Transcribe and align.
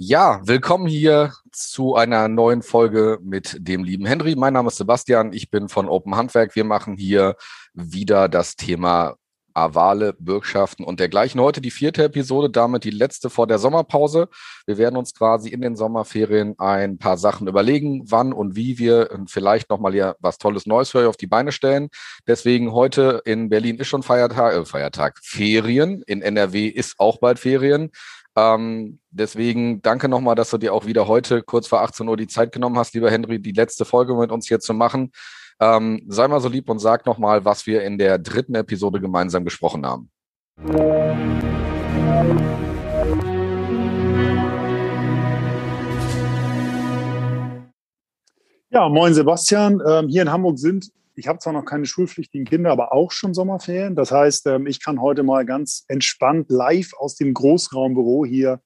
Ja, 0.00 0.40
willkommen 0.44 0.86
hier 0.86 1.32
zu 1.50 1.96
einer 1.96 2.28
neuen 2.28 2.62
Folge 2.62 3.18
mit 3.20 3.56
dem 3.58 3.82
lieben 3.82 4.06
Henry. 4.06 4.36
Mein 4.36 4.52
Name 4.52 4.68
ist 4.68 4.76
Sebastian, 4.76 5.32
ich 5.32 5.50
bin 5.50 5.68
von 5.68 5.88
Open 5.88 6.14
Handwerk. 6.14 6.54
Wir 6.54 6.62
machen 6.62 6.96
hier 6.96 7.34
wieder 7.74 8.28
das 8.28 8.54
Thema 8.54 9.16
Avale, 9.54 10.12
Bürgschaften 10.12 10.84
und 10.84 11.00
dergleichen. 11.00 11.40
Heute 11.40 11.60
die 11.60 11.72
vierte 11.72 12.04
Episode, 12.04 12.48
damit 12.48 12.84
die 12.84 12.90
letzte 12.90 13.28
vor 13.28 13.48
der 13.48 13.58
Sommerpause. 13.58 14.28
Wir 14.66 14.78
werden 14.78 14.96
uns 14.96 15.14
quasi 15.14 15.48
in 15.48 15.60
den 15.60 15.74
Sommerferien 15.74 16.54
ein 16.58 16.98
paar 16.98 17.18
Sachen 17.18 17.48
überlegen, 17.48 18.02
wann 18.06 18.32
und 18.32 18.54
wie 18.54 18.78
wir 18.78 19.08
vielleicht 19.26 19.68
nochmal 19.68 19.92
hier 19.92 20.14
was 20.20 20.38
Tolles 20.38 20.66
Neues 20.66 20.90
für 20.90 20.98
euch 20.98 21.06
auf 21.06 21.16
die 21.16 21.26
Beine 21.26 21.50
stellen. 21.50 21.88
Deswegen 22.28 22.72
heute 22.72 23.20
in 23.24 23.48
Berlin 23.48 23.78
ist 23.78 23.88
schon 23.88 24.04
Feiertag, 24.04 24.54
äh, 24.54 24.64
Feiertag, 24.64 25.18
Ferien. 25.22 26.02
In 26.06 26.22
NRW 26.22 26.68
ist 26.68 27.00
auch 27.00 27.18
bald 27.18 27.40
Ferien. 27.40 27.90
Ähm, 28.38 29.00
deswegen 29.10 29.82
danke 29.82 30.08
nochmal, 30.08 30.36
dass 30.36 30.50
du 30.50 30.58
dir 30.58 30.72
auch 30.72 30.86
wieder 30.86 31.08
heute 31.08 31.42
kurz 31.42 31.66
vor 31.66 31.80
18 31.82 32.06
Uhr 32.08 32.16
die 32.16 32.28
Zeit 32.28 32.52
genommen 32.52 32.78
hast, 32.78 32.94
lieber 32.94 33.10
Henry, 33.10 33.40
die 33.40 33.52
letzte 33.52 33.84
Folge 33.84 34.14
mit 34.14 34.30
uns 34.30 34.46
hier 34.46 34.60
zu 34.60 34.74
machen. 34.74 35.10
Ähm, 35.60 36.04
sei 36.06 36.28
mal 36.28 36.40
so 36.40 36.48
lieb 36.48 36.68
und 36.70 36.78
sag 36.78 37.04
nochmal, 37.04 37.44
was 37.44 37.66
wir 37.66 37.82
in 37.82 37.98
der 37.98 38.18
dritten 38.18 38.54
Episode 38.54 39.00
gemeinsam 39.00 39.44
gesprochen 39.44 39.84
haben. 39.84 40.10
Ja, 48.70 48.88
moin 48.88 49.14
Sebastian. 49.14 49.82
Ähm, 49.84 50.08
hier 50.08 50.22
in 50.22 50.30
Hamburg 50.30 50.58
sind 50.58 50.92
ich 51.18 51.26
habe 51.26 51.40
zwar 51.40 51.52
noch 51.52 51.64
keine 51.64 51.84
schulpflichtigen 51.84 52.46
Kinder, 52.46 52.70
aber 52.70 52.92
auch 52.92 53.10
schon 53.10 53.34
Sommerferien. 53.34 53.96
Das 53.96 54.12
heißt, 54.12 54.46
ähm, 54.46 54.66
ich 54.68 54.82
kann 54.82 55.00
heute 55.00 55.24
mal 55.24 55.44
ganz 55.44 55.84
entspannt 55.88 56.46
live 56.48 56.92
aus 56.96 57.16
dem 57.16 57.34
Großraumbüro 57.34 58.24
hier 58.24 58.60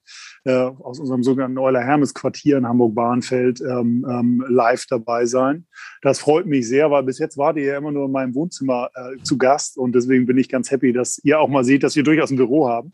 äh, 0.44 0.52
aus 0.52 1.00
unserem 1.00 1.22
sogenannten 1.22 1.56
Euler 1.56 1.80
Hermes 1.80 2.12
Quartier 2.12 2.58
in 2.58 2.68
Hamburg-Bahnfeld 2.68 3.62
ähm, 3.62 4.06
ähm, 4.08 4.44
live 4.48 4.84
dabei 4.86 5.24
sein. 5.24 5.66
Das 6.02 6.20
freut 6.20 6.46
mich 6.46 6.68
sehr, 6.68 6.90
weil 6.90 7.04
bis 7.04 7.18
jetzt 7.18 7.38
wart 7.38 7.56
ihr 7.56 7.64
ja 7.64 7.78
immer 7.78 7.90
nur 7.90 8.04
in 8.04 8.12
meinem 8.12 8.34
Wohnzimmer 8.34 8.90
äh, 8.94 9.22
zu 9.22 9.38
Gast 9.38 9.78
und 9.78 9.94
deswegen 9.94 10.26
bin 10.26 10.36
ich 10.36 10.50
ganz 10.50 10.70
happy, 10.70 10.92
dass 10.92 11.20
ihr 11.24 11.40
auch 11.40 11.48
mal 11.48 11.64
seht, 11.64 11.82
dass 11.82 11.96
wir 11.96 12.02
durchaus 12.02 12.30
ein 12.30 12.36
Büro 12.36 12.68
haben, 12.68 12.92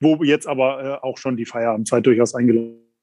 wo 0.00 0.22
jetzt 0.24 0.46
aber 0.46 0.82
äh, 0.82 1.06
auch 1.06 1.18
schon 1.18 1.36
die 1.36 1.44
Feierabendzeit 1.44 2.06
durchaus 2.06 2.34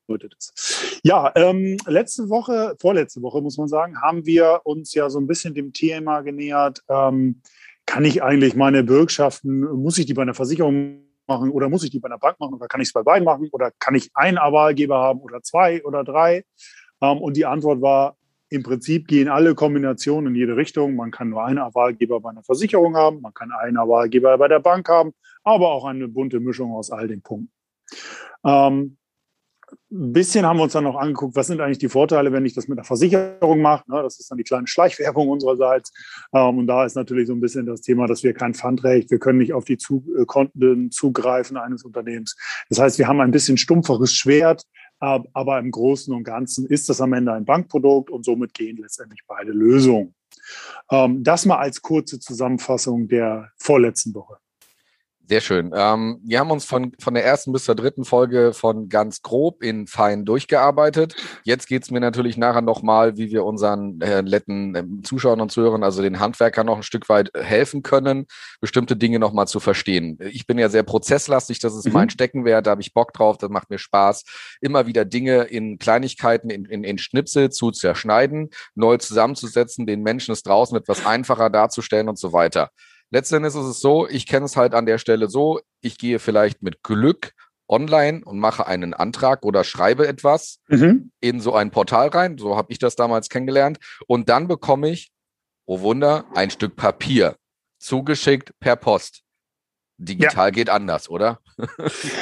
eingeladen 0.07 0.37
ist. 0.37 0.99
Ja, 1.03 1.31
ähm, 1.35 1.77
letzte 1.87 2.29
Woche, 2.29 2.75
vorletzte 2.79 3.21
Woche 3.21 3.41
muss 3.41 3.57
man 3.57 3.67
sagen, 3.67 4.01
haben 4.01 4.25
wir 4.25 4.61
uns 4.63 4.93
ja 4.93 5.09
so 5.09 5.19
ein 5.19 5.27
bisschen 5.27 5.53
dem 5.53 5.73
Thema 5.73 6.21
genähert. 6.21 6.81
Ähm, 6.89 7.41
kann 7.85 8.05
ich 8.05 8.23
eigentlich 8.23 8.55
meine 8.55 8.83
Bürgschaften, 8.83 9.59
muss 9.59 9.97
ich 9.97 10.05
die 10.05 10.13
bei 10.13 10.23
einer 10.23 10.33
Versicherung 10.33 11.01
machen 11.27 11.51
oder 11.51 11.69
muss 11.69 11.83
ich 11.83 11.91
die 11.91 11.99
bei 11.99 12.07
einer 12.07 12.17
Bank 12.17 12.39
machen 12.39 12.55
oder 12.55 12.67
kann 12.67 12.81
ich 12.81 12.89
es 12.89 12.93
bei 12.93 13.03
beiden 13.03 13.25
machen 13.25 13.49
oder 13.51 13.71
kann 13.79 13.95
ich 13.95 14.09
einen 14.13 14.37
Avalgeber 14.37 14.97
haben 14.97 15.19
oder 15.19 15.41
zwei 15.41 15.83
oder 15.83 16.03
drei? 16.03 16.43
Ähm, 17.01 17.17
und 17.19 17.37
die 17.37 17.45
Antwort 17.45 17.81
war, 17.81 18.17
im 18.49 18.63
Prinzip 18.63 19.07
gehen 19.07 19.27
alle 19.27 19.55
Kombinationen 19.55 20.33
in 20.33 20.39
jede 20.39 20.55
Richtung. 20.55 20.95
Man 20.95 21.11
kann 21.11 21.29
nur 21.29 21.43
einen 21.43 21.57
Avalgeber 21.57 22.21
bei 22.21 22.29
einer 22.29 22.43
Versicherung 22.43 22.95
haben, 22.95 23.21
man 23.21 23.33
kann 23.33 23.51
einen 23.51 23.77
Avalgeber 23.77 24.37
bei 24.37 24.47
der 24.47 24.59
Bank 24.59 24.87
haben, 24.87 25.13
aber 25.43 25.71
auch 25.71 25.85
eine 25.85 26.07
bunte 26.07 26.39
Mischung 26.39 26.73
aus 26.73 26.91
all 26.91 27.07
den 27.07 27.21
Punkten. 27.21 27.51
Ähm, 28.43 28.97
ein 29.91 30.13
bisschen 30.13 30.45
haben 30.45 30.57
wir 30.57 30.63
uns 30.63 30.73
dann 30.73 30.83
noch 30.83 30.95
angeguckt, 30.95 31.35
was 31.35 31.47
sind 31.47 31.61
eigentlich 31.61 31.77
die 31.77 31.89
Vorteile, 31.89 32.31
wenn 32.31 32.45
ich 32.45 32.53
das 32.53 32.67
mit 32.67 32.77
einer 32.77 32.85
Versicherung 32.85 33.61
mache. 33.61 33.89
Ne? 33.89 34.01
Das 34.01 34.19
ist 34.19 34.29
dann 34.29 34.37
die 34.37 34.43
kleine 34.43 34.67
Schleichwerbung 34.67 35.29
unsererseits. 35.29 35.91
Ähm, 36.33 36.59
und 36.59 36.67
da 36.67 36.85
ist 36.85 36.95
natürlich 36.95 37.27
so 37.27 37.33
ein 37.33 37.41
bisschen 37.41 37.65
das 37.65 37.81
Thema, 37.81 38.07
dass 38.07 38.23
wir 38.23 38.33
kein 38.33 38.53
Pfandrecht, 38.53 39.11
wir 39.11 39.19
können 39.19 39.39
nicht 39.39 39.53
auf 39.53 39.65
die 39.65 39.77
äh, 39.77 40.25
Konten 40.25 40.91
zugreifen 40.91 41.57
eines 41.57 41.83
Unternehmens. 41.83 42.35
Das 42.69 42.79
heißt, 42.79 42.99
wir 42.99 43.07
haben 43.07 43.21
ein 43.21 43.31
bisschen 43.31 43.57
stumpferes 43.57 44.13
Schwert, 44.13 44.63
aber 44.99 45.59
im 45.59 45.71
Großen 45.71 46.13
und 46.13 46.23
Ganzen 46.23 46.65
ist 46.65 46.89
das 46.89 47.01
am 47.01 47.13
Ende 47.13 47.33
ein 47.33 47.45
Bankprodukt 47.45 48.09
und 48.09 48.23
somit 48.23 48.53
gehen 48.53 48.77
letztendlich 48.77 49.21
beide 49.27 49.51
Lösungen. 49.51 50.15
Ähm, 50.89 51.23
das 51.23 51.45
mal 51.45 51.57
als 51.57 51.81
kurze 51.81 52.19
Zusammenfassung 52.19 53.07
der 53.07 53.51
vorletzten 53.57 54.13
Woche. 54.13 54.37
Sehr 55.27 55.41
schön. 55.41 55.71
Ähm, 55.75 56.19
wir 56.23 56.39
haben 56.39 56.51
uns 56.51 56.65
von, 56.65 56.91
von 56.99 57.15
der 57.15 57.25
ersten 57.25 57.51
bis 57.51 57.65
zur 57.65 57.73
dritten 57.73 58.05
Folge 58.05 58.53
von 58.53 58.89
ganz 58.89 59.23
grob 59.23 59.63
in 59.63 59.87
fein 59.87 60.23
durchgearbeitet. 60.23 61.15
Jetzt 61.43 61.67
geht 61.67 61.81
es 61.81 61.89
mir 61.89 61.99
natürlich 61.99 62.37
nachher 62.37 62.61
nochmal, 62.61 63.17
wie 63.17 63.31
wir 63.31 63.43
unseren 63.43 63.99
äh, 64.01 64.21
netten 64.21 64.75
äh, 64.75 64.83
Zuschauern 65.01 65.41
und 65.41 65.51
Zuhörern, 65.51 65.83
also 65.83 66.03
den 66.03 66.19
Handwerkern 66.19 66.67
noch 66.67 66.77
ein 66.77 66.83
Stück 66.83 67.09
weit 67.09 67.31
helfen 67.35 67.81
können, 67.81 68.27
bestimmte 68.61 68.95
Dinge 68.95 69.17
nochmal 69.17 69.47
zu 69.47 69.59
verstehen. 69.59 70.19
Ich 70.19 70.45
bin 70.45 70.59
ja 70.59 70.69
sehr 70.69 70.83
prozesslastig, 70.83 71.57
das 71.57 71.75
ist 71.75 71.87
mhm. 71.87 71.93
mein 71.93 72.09
Steckenwert, 72.11 72.67
da 72.67 72.71
habe 72.71 72.81
ich 72.81 72.93
Bock 72.93 73.11
drauf, 73.11 73.39
das 73.39 73.49
macht 73.49 73.71
mir 73.71 73.79
Spaß, 73.79 74.25
immer 74.61 74.85
wieder 74.85 75.05
Dinge 75.05 75.43
in 75.45 75.79
Kleinigkeiten, 75.79 76.51
in, 76.51 76.65
in, 76.65 76.83
in 76.83 76.99
Schnipsel 76.99 77.49
zu 77.49 77.71
zerschneiden, 77.71 78.51
neu 78.75 78.97
zusammenzusetzen, 78.97 79.87
den 79.87 80.03
Menschen 80.03 80.33
es 80.33 80.43
draußen 80.43 80.77
etwas 80.77 81.03
einfacher 81.03 81.49
darzustellen 81.49 82.09
und 82.09 82.19
so 82.19 82.31
weiter. 82.31 82.69
Letztendlich 83.15 83.55
ist 83.55 83.61
es 83.61 83.79
so, 83.79 84.09
ich 84.09 84.27
kenne 84.27 84.45
es 84.45 84.57
halt 84.57 84.73
an 84.73 84.85
der 84.85 84.97
Stelle 84.97 85.29
so, 85.29 85.61
ich 85.79 85.97
gehe 85.97 86.19
vielleicht 86.19 86.61
mit 86.61 86.83
Glück 86.83 87.31
online 87.69 88.21
und 88.25 88.39
mache 88.39 88.67
einen 88.67 88.93
Antrag 88.93 89.45
oder 89.45 89.63
schreibe 89.63 90.05
etwas 90.05 90.59
mhm. 90.67 91.11
in 91.21 91.39
so 91.39 91.53
ein 91.53 91.71
Portal 91.71 92.09
rein. 92.09 92.37
So 92.37 92.57
habe 92.57 92.73
ich 92.73 92.77
das 92.77 92.97
damals 92.97 93.29
kennengelernt. 93.29 93.77
Und 94.07 94.27
dann 94.27 94.49
bekomme 94.49 94.89
ich, 94.89 95.13
oh 95.65 95.79
Wunder, 95.79 96.25
ein 96.33 96.51
Stück 96.51 96.75
Papier 96.75 97.37
zugeschickt 97.79 98.51
per 98.59 98.75
Post. 98.75 99.21
Digital 99.97 100.47
ja. 100.47 100.51
geht 100.51 100.69
anders, 100.69 101.09
oder? 101.09 101.39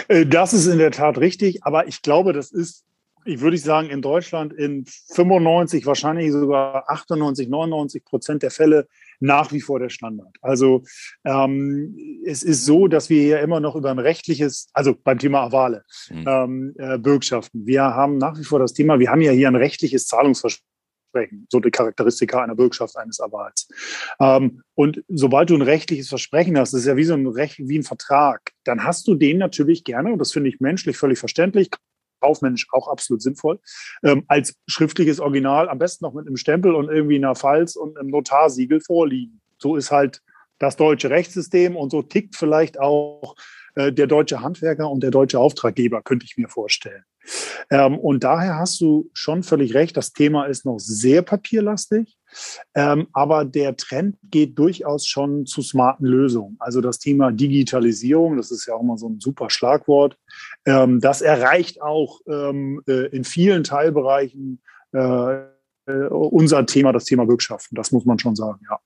Äh, 0.09 0.27
das 0.27 0.53
ist 0.53 0.67
in 0.67 0.77
der 0.77 0.91
Tat 0.91 1.17
richtig, 1.17 1.63
aber 1.63 1.87
ich 1.87 2.03
glaube, 2.03 2.33
das 2.33 2.51
ist, 2.51 2.83
ich 3.25 3.39
würde 3.39 3.57
sagen, 3.57 3.89
in 3.89 4.03
Deutschland 4.03 4.53
in 4.53 4.85
95, 4.85 5.87
wahrscheinlich 5.87 6.31
sogar 6.31 6.87
98, 6.87 7.49
99 7.49 8.05
Prozent 8.05 8.43
der 8.43 8.51
Fälle 8.51 8.87
nach 9.19 9.51
wie 9.51 9.62
vor 9.62 9.79
der 9.79 9.90
Standard. 9.90 10.35
Also 10.41 10.84
ähm, 11.25 11.97
es 12.25 12.44
ist 12.44 12.66
so, 12.66 12.88
dass 12.88 13.09
wir 13.09 13.24
ja 13.24 13.38
immer 13.40 13.59
noch 13.59 13.75
über 13.75 13.91
ein 13.91 14.00
rechtliches, 14.00 14.69
also 14.74 14.96
beim 14.96 15.19
Thema 15.19 15.44
Avale, 15.44 15.84
mhm. 16.09 16.25
ähm, 16.28 16.75
äh, 16.78 16.97
Bürgschaften, 16.97 17.66
wir 17.66 17.84
haben 17.84 18.18
nach 18.18 18.38
wie 18.38 18.44
vor 18.44 18.59
das 18.59 18.73
Thema, 18.73 19.00
wir 19.00 19.09
haben 19.09 19.22
ja 19.22 19.31
hier 19.31 19.47
ein 19.47 19.56
rechtliches 19.56 20.07
Zahlungsversprechen 20.07 20.73
so 21.50 21.59
die 21.59 21.72
Charakteristika 21.72 22.41
einer 22.41 22.56
Bürgschaft 22.56 22.97
eines 22.97 23.19
Avals. 23.19 23.68
Ähm, 24.19 24.63
und 24.75 25.03
sobald 25.07 25.50
du 25.50 25.56
ein 25.56 25.62
rechtliches 25.62 26.09
Versprechen 26.09 26.57
hast, 26.57 26.73
das 26.73 26.81
ist 26.81 26.88
ja 26.88 26.97
wie 26.97 27.03
so 27.03 27.13
ein 27.13 27.28
Recht, 27.28 27.59
wie 27.59 27.78
ein 27.78 27.84
Vertrag, 27.84 28.52
dann 28.63 28.84
hast 28.84 29.07
du 29.07 29.16
den 29.16 29.38
natürlich 29.38 29.84
gerne, 29.84 30.13
und 30.13 30.19
das 30.19 30.31
finde 30.31 30.50
ich 30.50 30.59
menschlich 30.59 30.97
völlig 30.97 31.19
verständlich, 31.19 31.69
kaufmännisch 32.23 32.67
auch 32.72 32.88
absolut 32.88 33.22
sinnvoll, 33.22 33.59
ähm, 34.03 34.23
als 34.28 34.56
schriftliches 34.67 35.19
Original, 35.19 35.69
am 35.69 35.78
besten 35.78 36.06
noch 36.06 36.13
mit 36.13 36.25
einem 36.25 36.38
Stempel 36.38 36.73
und 36.73 36.89
irgendwie 36.89 37.17
einer 37.17 37.35
Falz 37.35 37.75
und 37.75 37.97
einem 37.97 38.09
Notarsiegel 38.09 38.79
vorliegen. 38.79 39.41
So 39.57 39.75
ist 39.75 39.91
halt 39.91 40.22
das 40.59 40.78
deutsche 40.78 41.09
Rechtssystem 41.09 41.75
und 41.75 41.89
so 41.91 42.01
tickt 42.01 42.35
vielleicht 42.35 42.79
auch 42.79 43.35
äh, 43.75 43.91
der 43.91 44.07
deutsche 44.07 44.41
Handwerker 44.41 44.89
und 44.89 45.01
der 45.03 45.11
deutsche 45.11 45.39
Auftraggeber, 45.39 46.01
könnte 46.01 46.25
ich 46.25 46.38
mir 46.38 46.50
vorstellen. 46.50 47.03
Ähm, 47.69 47.97
und 47.97 48.23
daher 48.23 48.57
hast 48.57 48.81
du 48.81 49.09
schon 49.13 49.44
völlig 49.44 49.73
recht, 49.73 49.95
das 49.95 50.13
Thema 50.13 50.45
ist 50.45 50.66
noch 50.66 50.79
sehr 50.79 51.22
papierlastig, 51.22 52.17
ähm, 52.75 53.07
aber 53.13 53.45
der 53.45 53.78
Trend 53.78 54.17
geht 54.23 54.59
durchaus 54.59 55.07
schon 55.07 55.45
zu 55.45 55.61
smarten 55.61 56.06
Lösungen. 56.06 56.57
Also 56.59 56.81
das 56.81 57.00
Thema 57.00 57.31
Digitalisierung, 57.31 58.38
das 58.38 58.51
ist 58.51 58.66
ja 58.66 58.73
auch 58.73 58.84
mal 58.84 58.97
so 58.97 59.07
ein 59.07 59.19
super 59.19 59.50
Schlagwort, 59.50 60.17
ähm, 60.66 61.00
das 61.00 61.22
erreicht 61.22 61.81
auch 61.81 62.19
ähm, 62.28 62.81
äh, 62.88 63.07
in 63.16 63.23
vielen 63.23 63.63
Teilbereichen 63.63 64.61
äh, 64.91 65.53
äh, 65.85 66.07
unser 66.09 66.66
Thema, 66.66 66.91
das 66.91 67.05
Thema 67.05 67.25
Bürgschaften. 67.25 67.75
Das 67.75 67.91
muss 67.91 68.05
man 68.05 68.19
schon 68.19 68.35
sagen, 68.35 68.59
ja. 68.69 68.79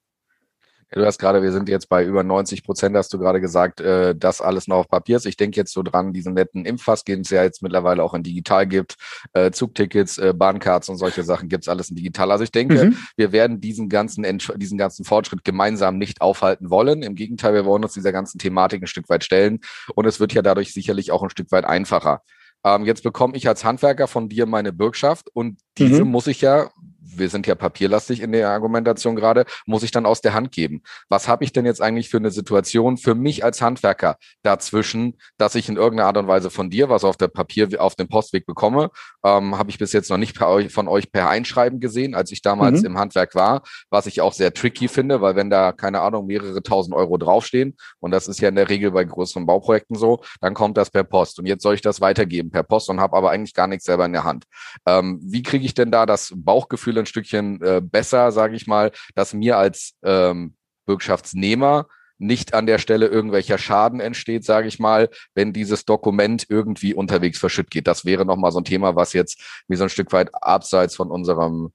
Du 0.92 1.06
hast 1.06 1.20
gerade, 1.20 1.42
wir 1.42 1.52
sind 1.52 1.68
jetzt 1.68 1.90
bei 1.90 2.06
über 2.06 2.24
90 2.24 2.64
Prozent, 2.64 2.96
hast 2.96 3.14
du 3.14 3.20
gerade 3.20 3.42
gesagt, 3.42 3.82
äh, 3.82 4.16
das 4.16 4.40
alles 4.40 4.68
noch 4.68 4.78
auf 4.78 4.88
Papier 4.88 5.18
ist. 5.18 5.26
Ich 5.26 5.36
denke 5.36 5.58
jetzt 5.58 5.74
so 5.74 5.84
dran, 5.84 6.14
diesen 6.14 6.34
netten 6.34 6.64
Impfpass, 6.64 7.04
den 7.04 7.22
es 7.22 7.30
ja 7.30 7.44
jetzt 7.44 7.62
mittlerweile 7.62 8.04
auch 8.04 8.14
in 8.14 8.24
digital 8.24 8.66
gibt, 8.66 8.96
äh, 9.34 9.52
Zugtickets, 9.52 10.18
äh, 10.18 10.34
Bahncards 10.34 10.88
und 10.88 10.96
solche 10.96 11.24
Sachen 11.24 11.50
gibt's 11.50 11.68
alles 11.68 11.90
in 11.90 11.98
digital. 11.98 12.32
Also 12.32 12.46
ich 12.46 12.52
denke, 12.52 12.86
mhm. 12.86 12.98
wir 13.18 13.34
werden 13.34 13.60
diesen 13.60 13.90
ganzen, 13.90 14.24
diesen 14.56 14.78
ganzen 14.78 15.04
Fortschritt 15.04 15.44
gemeinsam 15.44 15.98
nicht 15.98 16.22
aufhalten 16.22 16.70
wollen. 16.70 17.04
Im 17.04 17.16
Gegenteil, 17.16 17.54
wir 17.54 17.66
wollen 17.66 17.84
uns 17.84 17.94
dieser 17.94 18.14
ganzen 18.14 18.40
Thematik 18.40 18.82
ein 18.82 18.88
Stück 18.88 19.10
weit 19.10 19.26
stellen 19.26 19.60
und 19.94 20.06
es 20.06 20.22
wird 20.22 20.34
ja 20.34 20.42
dadurch 20.42 20.74
sicherlich 20.74 21.12
auch 21.12 21.22
ein 21.22 21.30
Stück 21.30 21.52
weit 21.52 21.66
einfacher. 21.66 22.22
Ähm, 22.64 22.86
jetzt 22.86 23.04
bekomme 23.04 23.36
ich 23.36 23.48
als 23.48 23.66
Handwerker 23.66 24.08
von 24.08 24.30
dir 24.30 24.46
meine 24.46 24.72
Bürgschaft 24.72 25.30
und 25.34 25.60
diese 25.78 26.06
mhm. 26.06 26.12
muss 26.12 26.28
ich 26.28 26.42
ja 26.42 26.70
wir 27.16 27.30
sind 27.30 27.48
ja 27.48 27.56
papierlastig 27.56 28.22
in 28.22 28.32
der 28.32 28.50
Argumentation 28.50 29.16
gerade, 29.16 29.46
muss 29.66 29.84
ich 29.84 29.92
dann 29.92 30.06
aus 30.06 30.22
der 30.22 30.34
Hand 30.34 30.52
geben. 30.52 30.82
Was 31.10 31.28
habe 31.28 31.44
ich 31.44 31.54
denn 31.54 31.66
jetzt 31.66 31.82
eigentlich 31.82 32.10
für 32.10 32.18
eine 32.18 32.32
Situation 32.32 32.98
für 32.98 33.16
mich 33.16 33.44
als 33.44 33.62
Handwerker 33.62 34.18
dazwischen, 34.44 35.18
dass 35.38 35.56
ich 35.56 35.70
in 35.70 35.78
irgendeiner 35.78 36.08
Art 36.08 36.18
und 36.18 36.28
Weise 36.28 36.50
von 36.50 36.70
dir 36.70 36.90
was 36.90 37.04
auf 37.04 37.18
der 37.18 37.28
Papier, 37.28 37.70
auf 37.82 37.96
dem 37.96 38.08
Postweg 38.08 38.46
bekomme? 38.46 38.90
Ähm, 39.24 39.58
habe 39.58 39.70
ich 39.70 39.78
bis 39.78 39.94
jetzt 39.94 40.10
noch 40.10 40.18
nicht 40.18 40.40
euch, 40.42 40.72
von 40.72 40.88
euch 40.88 41.12
per 41.12 41.30
Einschreiben 41.30 41.80
gesehen, 41.80 42.16
als 42.16 42.32
ich 42.32 42.42
damals 42.42 42.82
mhm. 42.82 42.88
im 42.88 43.00
Handwerk 43.00 43.36
war, 43.36 43.62
was 43.90 44.06
ich 44.06 44.22
auch 44.22 44.34
sehr 44.34 44.54
tricky 44.54 44.88
finde, 44.88 45.22
weil 45.22 45.36
wenn 45.36 45.50
da, 45.50 45.72
keine 45.72 46.02
Ahnung, 46.02 46.28
mehrere 46.28 46.62
tausend 46.62 46.96
Euro 46.96 47.18
draufstehen, 47.18 47.78
und 48.00 48.12
das 48.12 48.28
ist 48.28 48.42
ja 48.42 48.50
in 48.50 48.56
der 48.56 48.70
Regel 48.70 48.92
bei 48.92 49.04
größeren 49.04 49.46
Bauprojekten 49.46 49.96
so, 49.96 50.22
dann 50.42 50.54
kommt 50.54 50.78
das 50.78 50.90
per 50.90 51.04
Post. 51.04 51.40
Und 51.40 51.46
jetzt 51.46 51.64
soll 51.64 51.76
ich 51.76 51.82
das 51.82 52.02
weitergeben 52.02 52.52
per 52.52 52.64
Post 52.64 52.90
und 52.90 53.00
habe 53.00 53.16
aber 53.16 53.32
eigentlich 53.32 53.54
gar 53.54 53.68
nichts 53.68 53.86
selber 53.86 54.06
in 54.06 54.14
der 54.14 54.24
Hand. 54.24 54.46
Ähm, 54.86 55.20
wie 55.24 55.44
kriege 55.44 55.66
ich 55.66 55.74
denn 55.74 55.92
da 55.92 56.06
das 56.06 56.34
Bauchgefühl 56.36 56.97
Stückchen 57.06 57.62
äh, 57.62 57.82
besser, 57.84 58.32
sage 58.32 58.56
ich 58.56 58.68
mal, 58.68 58.92
dass 59.16 59.34
mir 59.34 59.58
als 59.58 59.94
ähm, 60.04 60.56
Bürgschaftsnehmer 60.86 61.88
nicht 62.20 62.54
an 62.54 62.66
der 62.66 62.80
Stelle 62.80 63.08
irgendwelcher 63.08 63.58
Schaden 63.58 64.00
entsteht, 64.00 64.44
sage 64.44 64.68
ich 64.68 64.80
mal, 64.80 65.10
wenn 65.36 65.54
dieses 65.54 65.86
Dokument 65.86 66.46
irgendwie 66.50 66.94
unterwegs 66.94 67.38
verschütt 67.38 67.70
geht. 67.70 67.88
Das 67.88 68.06
wäre 68.06 68.26
nochmal 68.26 68.52
so 68.52 68.60
ein 68.60 68.66
Thema, 68.66 68.96
was 68.96 69.14
jetzt 69.14 69.64
wie 69.68 69.76
so 69.76 69.84
ein 69.84 69.90
Stück 69.90 70.12
weit 70.14 70.30
abseits 70.34 70.96
von 70.96 71.12
unserem 71.12 71.72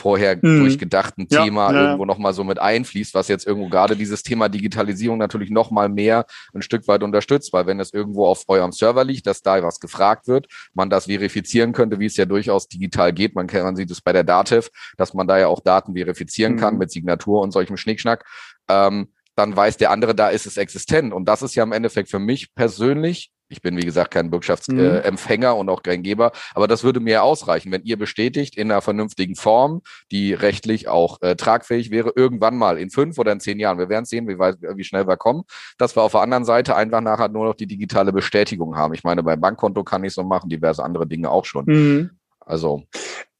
vorher 0.00 0.36
mhm. 0.36 0.60
durchgedachten 0.60 1.26
ja, 1.30 1.44
Thema 1.44 1.72
ja. 1.72 1.82
irgendwo 1.82 2.04
nochmal 2.04 2.32
so 2.32 2.42
mit 2.42 2.58
einfließt, 2.58 3.14
was 3.14 3.28
jetzt 3.28 3.46
irgendwo 3.46 3.68
gerade 3.68 3.96
dieses 3.96 4.22
Thema 4.22 4.48
Digitalisierung 4.48 5.18
natürlich 5.18 5.50
nochmal 5.50 5.88
mehr 5.88 6.26
ein 6.54 6.62
Stück 6.62 6.88
weit 6.88 7.02
unterstützt, 7.02 7.52
weil 7.52 7.66
wenn 7.66 7.78
es 7.78 7.92
irgendwo 7.92 8.26
auf 8.26 8.44
eurem 8.48 8.72
Server 8.72 9.04
liegt, 9.04 9.26
dass 9.26 9.42
da 9.42 9.62
was 9.62 9.78
gefragt 9.78 10.26
wird, 10.26 10.46
man 10.74 10.90
das 10.90 11.04
verifizieren 11.04 11.72
könnte, 11.72 12.00
wie 12.00 12.06
es 12.06 12.16
ja 12.16 12.24
durchaus 12.24 12.66
digital 12.68 13.12
geht. 13.12 13.34
Man, 13.34 13.46
kann, 13.46 13.62
man 13.62 13.76
sieht 13.76 13.90
es 13.90 14.00
bei 14.00 14.12
der 14.12 14.24
Dativ, 14.24 14.70
dass 14.96 15.14
man 15.14 15.26
da 15.26 15.38
ja 15.38 15.48
auch 15.48 15.60
Daten 15.60 15.94
verifizieren 15.94 16.54
mhm. 16.54 16.58
kann 16.58 16.78
mit 16.78 16.90
Signatur 16.90 17.42
und 17.42 17.52
solchem 17.52 17.76
Schnickschnack. 17.76 18.24
Ähm, 18.68 19.08
dann 19.36 19.54
weiß 19.54 19.76
der 19.76 19.90
andere, 19.90 20.14
da 20.14 20.28
ist 20.28 20.46
es 20.46 20.56
existent. 20.56 21.12
Und 21.12 21.26
das 21.26 21.42
ist 21.42 21.54
ja 21.54 21.62
im 21.62 21.72
Endeffekt 21.72 22.10
für 22.10 22.18
mich 22.18 22.54
persönlich 22.54 23.30
ich 23.50 23.62
bin, 23.62 23.76
wie 23.76 23.84
gesagt, 23.84 24.12
kein 24.12 24.30
Bürgschaftsempfänger 24.30 25.52
mhm. 25.52 25.56
äh, 25.56 25.60
und 25.60 25.68
auch 25.68 25.82
kein 25.82 26.02
Geber, 26.02 26.32
aber 26.54 26.68
das 26.68 26.84
würde 26.84 27.00
mir 27.00 27.22
ausreichen, 27.22 27.72
wenn 27.72 27.82
ihr 27.82 27.98
bestätigt 27.98 28.56
in 28.56 28.70
einer 28.70 28.80
vernünftigen 28.80 29.36
Form, 29.36 29.82
die 30.10 30.32
rechtlich 30.32 30.88
auch 30.88 31.20
äh, 31.20 31.36
tragfähig 31.36 31.90
wäre, 31.90 32.12
irgendwann 32.14 32.56
mal 32.56 32.78
in 32.78 32.90
fünf 32.90 33.18
oder 33.18 33.32
in 33.32 33.40
zehn 33.40 33.58
Jahren, 33.58 33.78
wir 33.78 33.88
werden 33.88 34.04
sehen, 34.04 34.28
wie, 34.28 34.38
weit, 34.38 34.56
wie 34.60 34.84
schnell 34.84 35.06
wir 35.06 35.16
kommen, 35.16 35.42
dass 35.78 35.96
wir 35.96 36.02
auf 36.02 36.12
der 36.12 36.22
anderen 36.22 36.44
Seite 36.44 36.76
einfach 36.76 37.00
nachher 37.00 37.28
nur 37.28 37.44
noch 37.44 37.54
die 37.54 37.66
digitale 37.66 38.12
Bestätigung 38.12 38.76
haben. 38.76 38.94
Ich 38.94 39.04
meine, 39.04 39.22
beim 39.22 39.40
Bankkonto 39.40 39.84
kann 39.84 40.04
ich 40.04 40.14
so 40.14 40.22
machen, 40.22 40.48
diverse 40.48 40.84
andere 40.84 41.06
Dinge 41.06 41.30
auch 41.30 41.44
schon. 41.44 41.64
Mhm. 41.66 42.10
Also. 42.40 42.84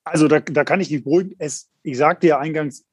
Also 0.05 0.29
da, 0.29 0.41
da 0.41 0.65
kann 0.65 0.81
ich 0.81 0.89
dich 0.89 1.05
beruhigen. 1.05 1.35
Es, 1.39 1.69
ich 1.83 1.97
sagte 1.99 2.27
ja 2.27 2.39
eingangs, 2.39 2.87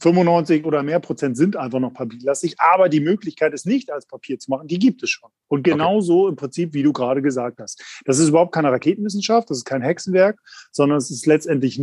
95 0.00 0.64
oder 0.64 0.82
mehr 0.82 1.00
Prozent 1.00 1.36
sind 1.36 1.56
einfach 1.56 1.80
noch 1.80 1.94
papierlastig, 1.94 2.56
aber 2.58 2.88
die 2.88 3.00
Möglichkeit, 3.00 3.54
es 3.54 3.64
nicht 3.64 3.90
als 3.90 4.06
Papier 4.06 4.38
zu 4.38 4.50
machen, 4.50 4.68
die 4.68 4.78
gibt 4.78 5.02
es 5.02 5.10
schon. 5.10 5.30
Und 5.48 5.62
genauso 5.62 6.22
okay. 6.22 6.30
im 6.30 6.36
Prinzip, 6.36 6.74
wie 6.74 6.82
du 6.82 6.92
gerade 6.92 7.22
gesagt 7.22 7.60
hast. 7.60 7.82
Das 8.04 8.18
ist 8.18 8.28
überhaupt 8.28 8.52
keine 8.52 8.70
Raketenwissenschaft, 8.70 9.50
das 9.50 9.58
ist 9.58 9.64
kein 9.64 9.82
Hexenwerk, 9.82 10.38
sondern 10.70 10.98
es 10.98 11.10
ist 11.10 11.26
letztendlich 11.26 11.80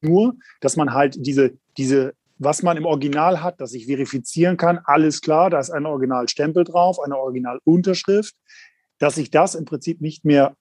nur, 0.00 0.36
dass 0.60 0.76
man 0.76 0.92
halt 0.92 1.16
diese, 1.26 1.54
diese 1.76 2.14
was 2.38 2.62
man 2.62 2.76
im 2.76 2.86
Original 2.86 3.42
hat, 3.42 3.60
dass 3.60 3.74
ich 3.74 3.86
verifizieren 3.86 4.56
kann, 4.56 4.78
alles 4.84 5.20
klar, 5.20 5.50
da 5.50 5.58
ist 5.58 5.70
ein 5.70 5.86
Originalstempel 5.86 6.64
drauf, 6.64 7.00
eine 7.00 7.16
Originalunterschrift, 7.16 8.34
dass 8.98 9.16
ich 9.18 9.30
das 9.30 9.54
im 9.54 9.64
Prinzip 9.64 10.00
nicht 10.00 10.24
mehr 10.24 10.54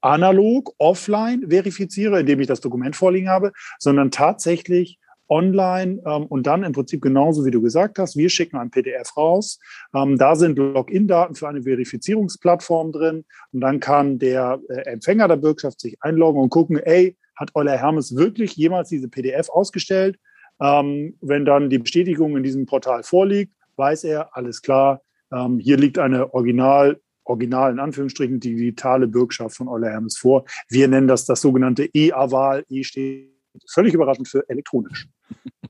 analog, 0.00 0.74
offline 0.78 1.48
verifiziere, 1.48 2.20
indem 2.20 2.40
ich 2.40 2.46
das 2.46 2.60
Dokument 2.60 2.96
vorliegen 2.96 3.28
habe, 3.28 3.52
sondern 3.78 4.10
tatsächlich 4.10 4.98
online 5.30 6.02
ähm, 6.04 6.26
und 6.26 6.46
dann 6.46 6.64
im 6.64 6.72
Prinzip 6.72 7.00
genauso 7.00 7.46
wie 7.46 7.50
du 7.50 7.62
gesagt 7.62 7.98
hast, 7.98 8.16
wir 8.16 8.28
schicken 8.28 8.56
ein 8.56 8.70
PDF 8.70 9.16
raus. 9.16 9.60
Ähm, 9.94 10.18
da 10.18 10.34
sind 10.34 10.58
Login-Daten 10.58 11.36
für 11.36 11.48
eine 11.48 11.62
Verifizierungsplattform 11.62 12.92
drin 12.92 13.24
und 13.52 13.60
dann 13.60 13.80
kann 13.80 14.18
der 14.18 14.60
äh, 14.68 14.80
Empfänger 14.90 15.28
der 15.28 15.36
Bürgschaft 15.36 15.80
sich 15.80 15.96
einloggen 16.00 16.42
und 16.42 16.50
gucken, 16.50 16.78
ey, 16.78 17.16
hat 17.36 17.54
Euler 17.54 17.78
Hermes 17.78 18.16
wirklich 18.16 18.56
jemals 18.56 18.88
diese 18.90 19.08
PDF 19.08 19.48
ausgestellt? 19.48 20.18
Ähm, 20.60 21.16
wenn 21.22 21.44
dann 21.44 21.70
die 21.70 21.78
Bestätigung 21.78 22.36
in 22.36 22.42
diesem 22.42 22.66
Portal 22.66 23.02
vorliegt, 23.02 23.54
weiß 23.76 24.04
er, 24.04 24.36
alles 24.36 24.60
klar, 24.60 25.00
ähm, 25.32 25.58
hier 25.58 25.76
liegt 25.76 25.98
eine 25.98 26.34
Original 26.34 27.00
original 27.24 27.70
in 27.70 27.78
Anführungsstrichen 27.78 28.40
digitale 28.40 29.06
Bürgschaft 29.06 29.56
von 29.56 29.68
Euler 29.68 29.90
Hermes 29.90 30.16
vor. 30.16 30.44
Wir 30.68 30.88
nennen 30.88 31.08
das 31.08 31.24
das 31.24 31.40
sogenannte 31.40 31.84
E-Aval. 31.92 32.64
E 32.68 32.82
steht 32.84 33.30
völlig 33.68 33.94
überraschend 33.94 34.28
für 34.28 34.48
elektronisch. 34.48 35.08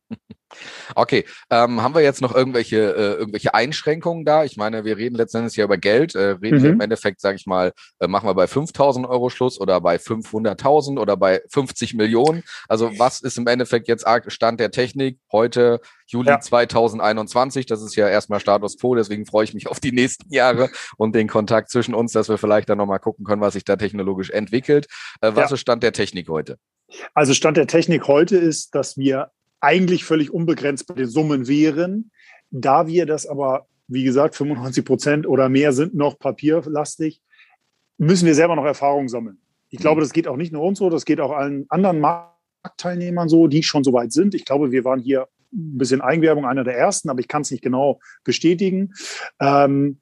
Okay, 0.95 1.25
ähm, 1.51 1.83
haben 1.83 1.95
wir 1.95 2.03
jetzt 2.03 2.21
noch 2.21 2.35
irgendwelche, 2.35 2.77
äh, 2.77 3.15
irgendwelche 3.15 3.55
Einschränkungen 3.55 4.25
da? 4.25 4.45
Ich 4.45 4.57
meine, 4.57 4.85
wir 4.85 4.97
reden 4.97 5.15
letztendlich 5.17 5.57
ja 5.57 5.65
über 5.65 5.79
Geld. 5.79 6.15
Äh, 6.15 6.37
reden 6.43 6.59
mhm. 6.59 6.63
wir 6.63 6.71
im 6.71 6.81
Endeffekt, 6.81 7.21
sage 7.21 7.37
ich 7.37 7.47
mal, 7.47 7.73
äh, 8.01 8.09
machen 8.09 8.29
wir 8.29 8.35
bei 8.35 8.45
5.000 8.45 9.09
Euro 9.09 9.31
Schluss 9.31 9.61
oder 9.61 9.81
bei 9.81 9.97
500.000 9.97 10.99
oder 10.99 11.17
bei 11.17 11.43
50 11.51 11.95
Millionen? 11.95 12.43
Also 12.69 12.91
was 12.99 13.21
ist 13.21 13.39
im 13.39 13.47
Endeffekt 13.47 13.89
jetzt 13.89 14.07
Stand 14.29 14.61
der 14.61 14.71
Technik 14.71 15.19
heute, 15.31 15.81
Juli 16.07 16.29
ja. 16.29 16.41
2021? 16.41 17.67
Das 17.67 17.83
ist 17.83 17.95
ja 17.97 18.09
erstmal 18.09 18.41
Status 18.41 18.79
quo, 18.79 18.95
deswegen 18.95 19.27
freue 19.27 19.45
ich 19.45 19.55
mich 19.55 19.69
auf 19.69 19.81
die 19.81 19.93
nächsten 19.93 20.33
Jahre 20.33 20.71
und 20.97 21.15
den 21.15 21.29
Kontakt 21.29 21.71
zwischen 21.71 21.95
uns, 21.95 22.13
dass 22.13 22.29
wir 22.29 22.39
vielleicht 22.39 22.69
dann 22.69 22.79
nochmal 22.79 22.99
gucken 22.99 23.25
können, 23.25 23.41
was 23.41 23.55
sich 23.55 23.65
da 23.65 23.77
technologisch 23.77 24.31
entwickelt. 24.31 24.87
Äh, 25.21 25.33
was 25.35 25.51
ja. 25.51 25.55
ist 25.55 25.61
Stand 25.61 25.83
der 25.83 25.93
Technik 25.93 26.29
heute? 26.29 26.59
Also 27.15 27.35
Stand 27.35 27.57
der 27.57 27.67
Technik 27.67 28.09
heute 28.09 28.37
ist, 28.37 28.75
dass 28.75 28.97
wir 28.97 29.31
eigentlich 29.61 30.05
völlig 30.05 30.33
unbegrenzt 30.33 30.87
bei 30.87 30.95
den 30.95 31.09
Summen 31.09 31.49
wären. 31.49 32.11
Da 32.51 32.87
wir 32.87 33.07
das 33.07 33.27
aber, 33.27 33.67
wie 33.87 34.05
gesagt, 34.05 34.35
95 34.37 34.85
Prozent 34.85 35.27
oder 35.27 35.49
mehr 35.49 35.73
sind 35.73 35.95
noch 35.95 36.19
papierlastig, 36.19 37.23
müssen 37.99 38.27
wir 38.27 38.35
selber 38.35 38.57
noch 38.57 38.65
Erfahrung 38.65 39.09
sammeln. 39.09 39.39
Ich 39.69 39.79
glaube, 39.79 40.01
das 40.01 40.13
geht 40.13 40.27
auch 40.27 40.37
nicht 40.37 40.53
nur 40.53 40.63
uns 40.63 40.79
so, 40.79 40.91
das 40.91 41.05
geht 41.05 41.21
auch 41.21 41.31
allen 41.31 41.67
anderen 41.69 42.01
Marktteilnehmern 42.01 43.29
so, 43.29 43.47
die 43.47 43.63
schon 43.63 43.85
so 43.85 43.93
weit 43.93 44.13
sind. 44.13 44.35
Ich 44.35 44.45
glaube, 44.45 44.73
wir 44.73 44.85
waren 44.85 45.01
hier 45.01 45.29
ein 45.53 45.79
bisschen 45.79 46.01
Eigenwerbung, 46.01 46.45
einer 46.47 46.65
der 46.65 46.77
ersten, 46.77 47.09
aber 47.09 47.21
ich 47.21 47.29
kann 47.29 47.43
es 47.43 47.51
nicht 47.51 47.63
genau 47.63 48.01
bestätigen. 48.25 48.95
Ähm, 49.41 50.01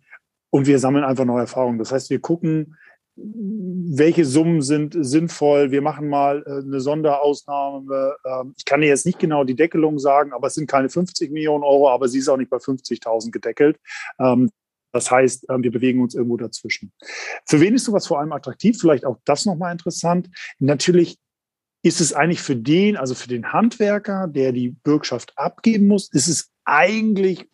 und 0.51 0.67
wir 0.67 0.79
sammeln 0.79 1.05
einfach 1.05 1.27
noch 1.27 1.39
Erfahrung. 1.39 1.79
Das 1.79 1.93
heißt, 1.93 2.09
wir 2.09 2.21
gucken, 2.21 2.77
welche 3.21 4.25
Summen 4.25 4.63
sind 4.63 4.97
sinnvoll. 4.99 5.71
Wir 5.71 5.83
machen 5.83 6.09
mal 6.09 6.45
äh, 6.47 6.63
eine 6.65 6.81
Sonderausnahme. 6.81 8.17
Ähm, 8.25 8.55
ich 8.57 8.65
kann 8.65 8.81
dir 8.81 8.89
jetzt 8.89 9.07
nicht 9.07 9.19
genau 9.19 9.45
die 9.45 9.57
Deckelung 9.57 9.99
sagen, 9.99 10.33
aber 10.33 10.47
es 10.47 10.55
sind 10.55 10.69
keine 10.69 10.89
50 10.89 11.31
Millionen 11.31 11.65
Euro, 11.65 11.91
aber 11.91 12.09
sie 12.09 12.19
ist 12.19 12.29
auch 12.29 12.37
nicht 12.37 12.51
bei 12.51 12.59
50.000 12.59 13.31
gedeckelt. 13.31 13.79
Ähm, 14.19 14.51
das 14.93 15.11
heißt, 15.11 15.47
ähm, 15.51 15.63
wir 15.63 15.73
bewegen 15.73 16.01
uns 16.01 16.15
irgendwo 16.15 16.37
dazwischen. 16.37 16.93
Für 17.47 17.61
wen 17.61 17.75
ist 17.75 17.85
sowas 17.85 18.07
vor 18.07 18.21
allem 18.21 18.33
attraktiv? 18.33 18.79
Vielleicht 18.81 19.05
auch 19.05 19.19
das 19.25 19.45
nochmal 19.45 19.73
interessant. 19.73 20.29
Natürlich 20.59 21.19
ist 21.83 22.01
es 22.01 22.13
eigentlich 22.13 22.41
für 22.41 22.57
den, 22.57 22.97
also 22.97 23.15
für 23.15 23.29
den 23.29 23.53
Handwerker, 23.53 24.27
der 24.29 24.53
die 24.53 24.71
Bürgschaft 24.71 25.33
abgeben 25.37 25.87
muss, 25.87 26.11
ist 26.13 26.29
es 26.29 26.51
eigentlich 26.65 27.49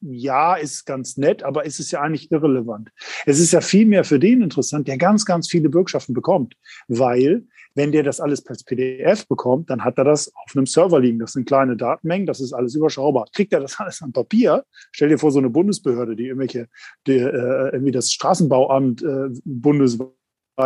ja, 0.00 0.54
ist 0.54 0.86
ganz 0.86 1.16
nett, 1.16 1.42
aber 1.42 1.64
ist 1.64 1.80
es 1.80 1.90
ja 1.90 2.00
eigentlich 2.00 2.30
irrelevant. 2.30 2.90
Es 3.26 3.38
ist 3.38 3.52
ja 3.52 3.60
viel 3.60 3.86
mehr 3.86 4.04
für 4.04 4.18
den 4.18 4.42
interessant, 4.42 4.88
der 4.88 4.98
ganz, 4.98 5.24
ganz 5.24 5.48
viele 5.48 5.68
Bürgschaften 5.68 6.14
bekommt, 6.14 6.54
weil 6.88 7.44
wenn 7.74 7.92
der 7.92 8.02
das 8.02 8.20
alles 8.20 8.42
per 8.42 8.56
PDF 8.64 9.26
bekommt, 9.28 9.70
dann 9.70 9.84
hat 9.84 9.98
er 9.98 10.04
das 10.04 10.32
auf 10.34 10.56
einem 10.56 10.66
Server 10.66 11.00
liegen. 11.00 11.18
Das 11.18 11.32
sind 11.32 11.46
kleine 11.46 11.76
Datenmengen, 11.76 12.26
das 12.26 12.40
ist 12.40 12.52
alles 12.52 12.74
überschaubar. 12.74 13.26
Kriegt 13.32 13.52
er 13.52 13.60
das 13.60 13.74
alles 13.78 14.02
an 14.02 14.12
Papier? 14.12 14.64
Stell 14.92 15.08
dir 15.08 15.18
vor, 15.18 15.30
so 15.30 15.38
eine 15.38 15.50
Bundesbehörde, 15.50 16.16
die 16.16 16.26
irgendwelche, 16.26 16.68
die, 17.06 17.18
äh, 17.18 17.70
irgendwie 17.72 17.92
das 17.92 18.10
Straßenbauamt 18.12 19.02
äh, 19.02 19.28
bundesweit 19.44 20.19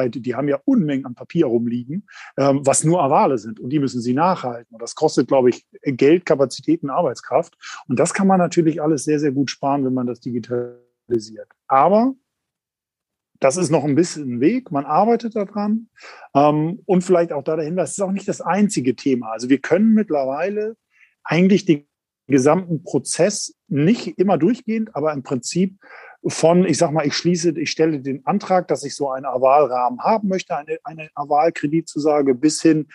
die 0.09 0.35
haben 0.35 0.49
ja 0.49 0.61
Unmengen 0.64 1.07
an 1.07 1.14
Papier 1.14 1.47
rumliegen, 1.47 2.07
ähm, 2.37 2.61
was 2.64 2.85
nur 2.85 3.03
Avale 3.03 3.38
sind 3.38 3.61
und 3.61 3.71
die 3.71 3.79
müssen 3.79 4.00
sie 4.00 4.14
nachhalten. 4.14 4.75
Und 4.75 4.83
das 4.83 4.95
kostet, 4.95 5.29
glaube 5.29 5.50
ich, 5.50 5.67
Geld, 5.83 6.26
Kapazitäten, 6.26 6.91
Arbeitskraft. 6.91 7.57
Und 7.88 7.99
das 7.99 8.14
kann 8.14 8.26
man 8.26 8.38
natürlich 8.38 8.83
alles 8.83 9.05
sehr, 9.05 9.21
sehr 9.21 9.33
gut 9.33 9.50
sparen, 9.50 9.85
wenn 9.85 9.95
man 9.95 10.07
das 10.07 10.21
digitalisiert. 10.21 11.49
Aber 11.69 12.14
das 13.41 13.57
ist 13.57 13.71
noch 13.71 13.85
ein 13.85 13.95
bisschen 13.95 14.37
ein 14.37 14.41
Weg, 14.41 14.71
man 14.71 14.87
arbeitet 14.87 15.37
daran. 15.37 15.88
Ähm, 16.35 16.81
und 16.87 17.03
vielleicht 17.03 17.33
auch 17.33 17.45
da 17.45 17.57
der 17.57 17.64
Hinweis, 17.64 17.91
es 17.91 17.99
ist 17.99 18.05
auch 18.05 18.12
nicht 18.12 18.29
das 18.29 18.41
einzige 18.41 18.97
Thema. 18.97 19.33
Also 19.33 19.49
wir 19.49 19.59
können 19.59 19.93
mittlerweile 19.93 20.76
eigentlich 21.23 21.64
den 21.64 21.87
gesamten 22.26 22.83
Prozess 22.83 23.55
nicht 23.69 24.19
immer 24.19 24.38
durchgehend, 24.38 24.97
aber 24.97 25.12
im 25.12 25.23
Prinzip 25.23 25.79
von, 26.26 26.64
ich 26.64 26.78
sag 26.78 26.90
mal, 26.93 27.07
ich 27.07 27.16
schließe, 27.16 27.59
ich 27.59 27.71
stelle 27.71 28.00
den 28.00 28.25
Antrag, 28.26 28.69
dass 28.69 28.85
ich 28.85 28.95
so 28.95 29.11
einen 29.11 29.26
Avalrahmen 29.26 30.00
haben 30.00 30.28
möchte, 30.28 30.57
eine, 30.57 30.78
eine 30.85 31.11
Aval-Kreditzusage, 31.14 32.35
bis 32.35 32.62
hin, 32.62 32.88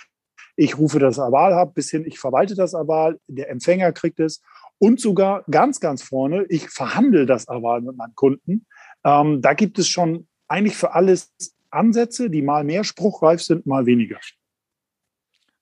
ich 0.55 0.77
rufe 0.77 1.00
das 1.00 1.19
Aval 1.19 1.53
ab, 1.53 1.74
bis 1.74 1.89
hin, 1.89 2.05
ich 2.05 2.19
verwalte 2.19 2.55
das 2.55 2.74
Aval, 2.74 3.19
der 3.27 3.50
Empfänger 3.50 3.91
kriegt 3.91 4.19
es 4.19 4.41
und 4.79 5.00
sogar 5.00 5.43
ganz, 5.50 5.79
ganz 5.79 6.01
vorne, 6.01 6.45
ich 6.50 6.69
verhandle 6.69 7.25
das 7.25 7.48
Aval 7.48 7.81
mit 7.81 7.95
meinem 7.95 8.15
Kunden. 8.15 8.65
Ähm, 9.03 9.41
da 9.41 9.53
gibt 9.53 9.79
es 9.79 9.88
schon 9.88 10.27
eigentlich 10.48 10.75
für 10.75 10.93
alles 10.93 11.31
Ansätze, 11.69 12.29
die 12.29 12.41
mal 12.41 12.63
mehr 12.63 12.83
spruchreif 12.83 13.41
sind, 13.41 13.65
mal 13.65 13.86
weniger. 13.86 14.17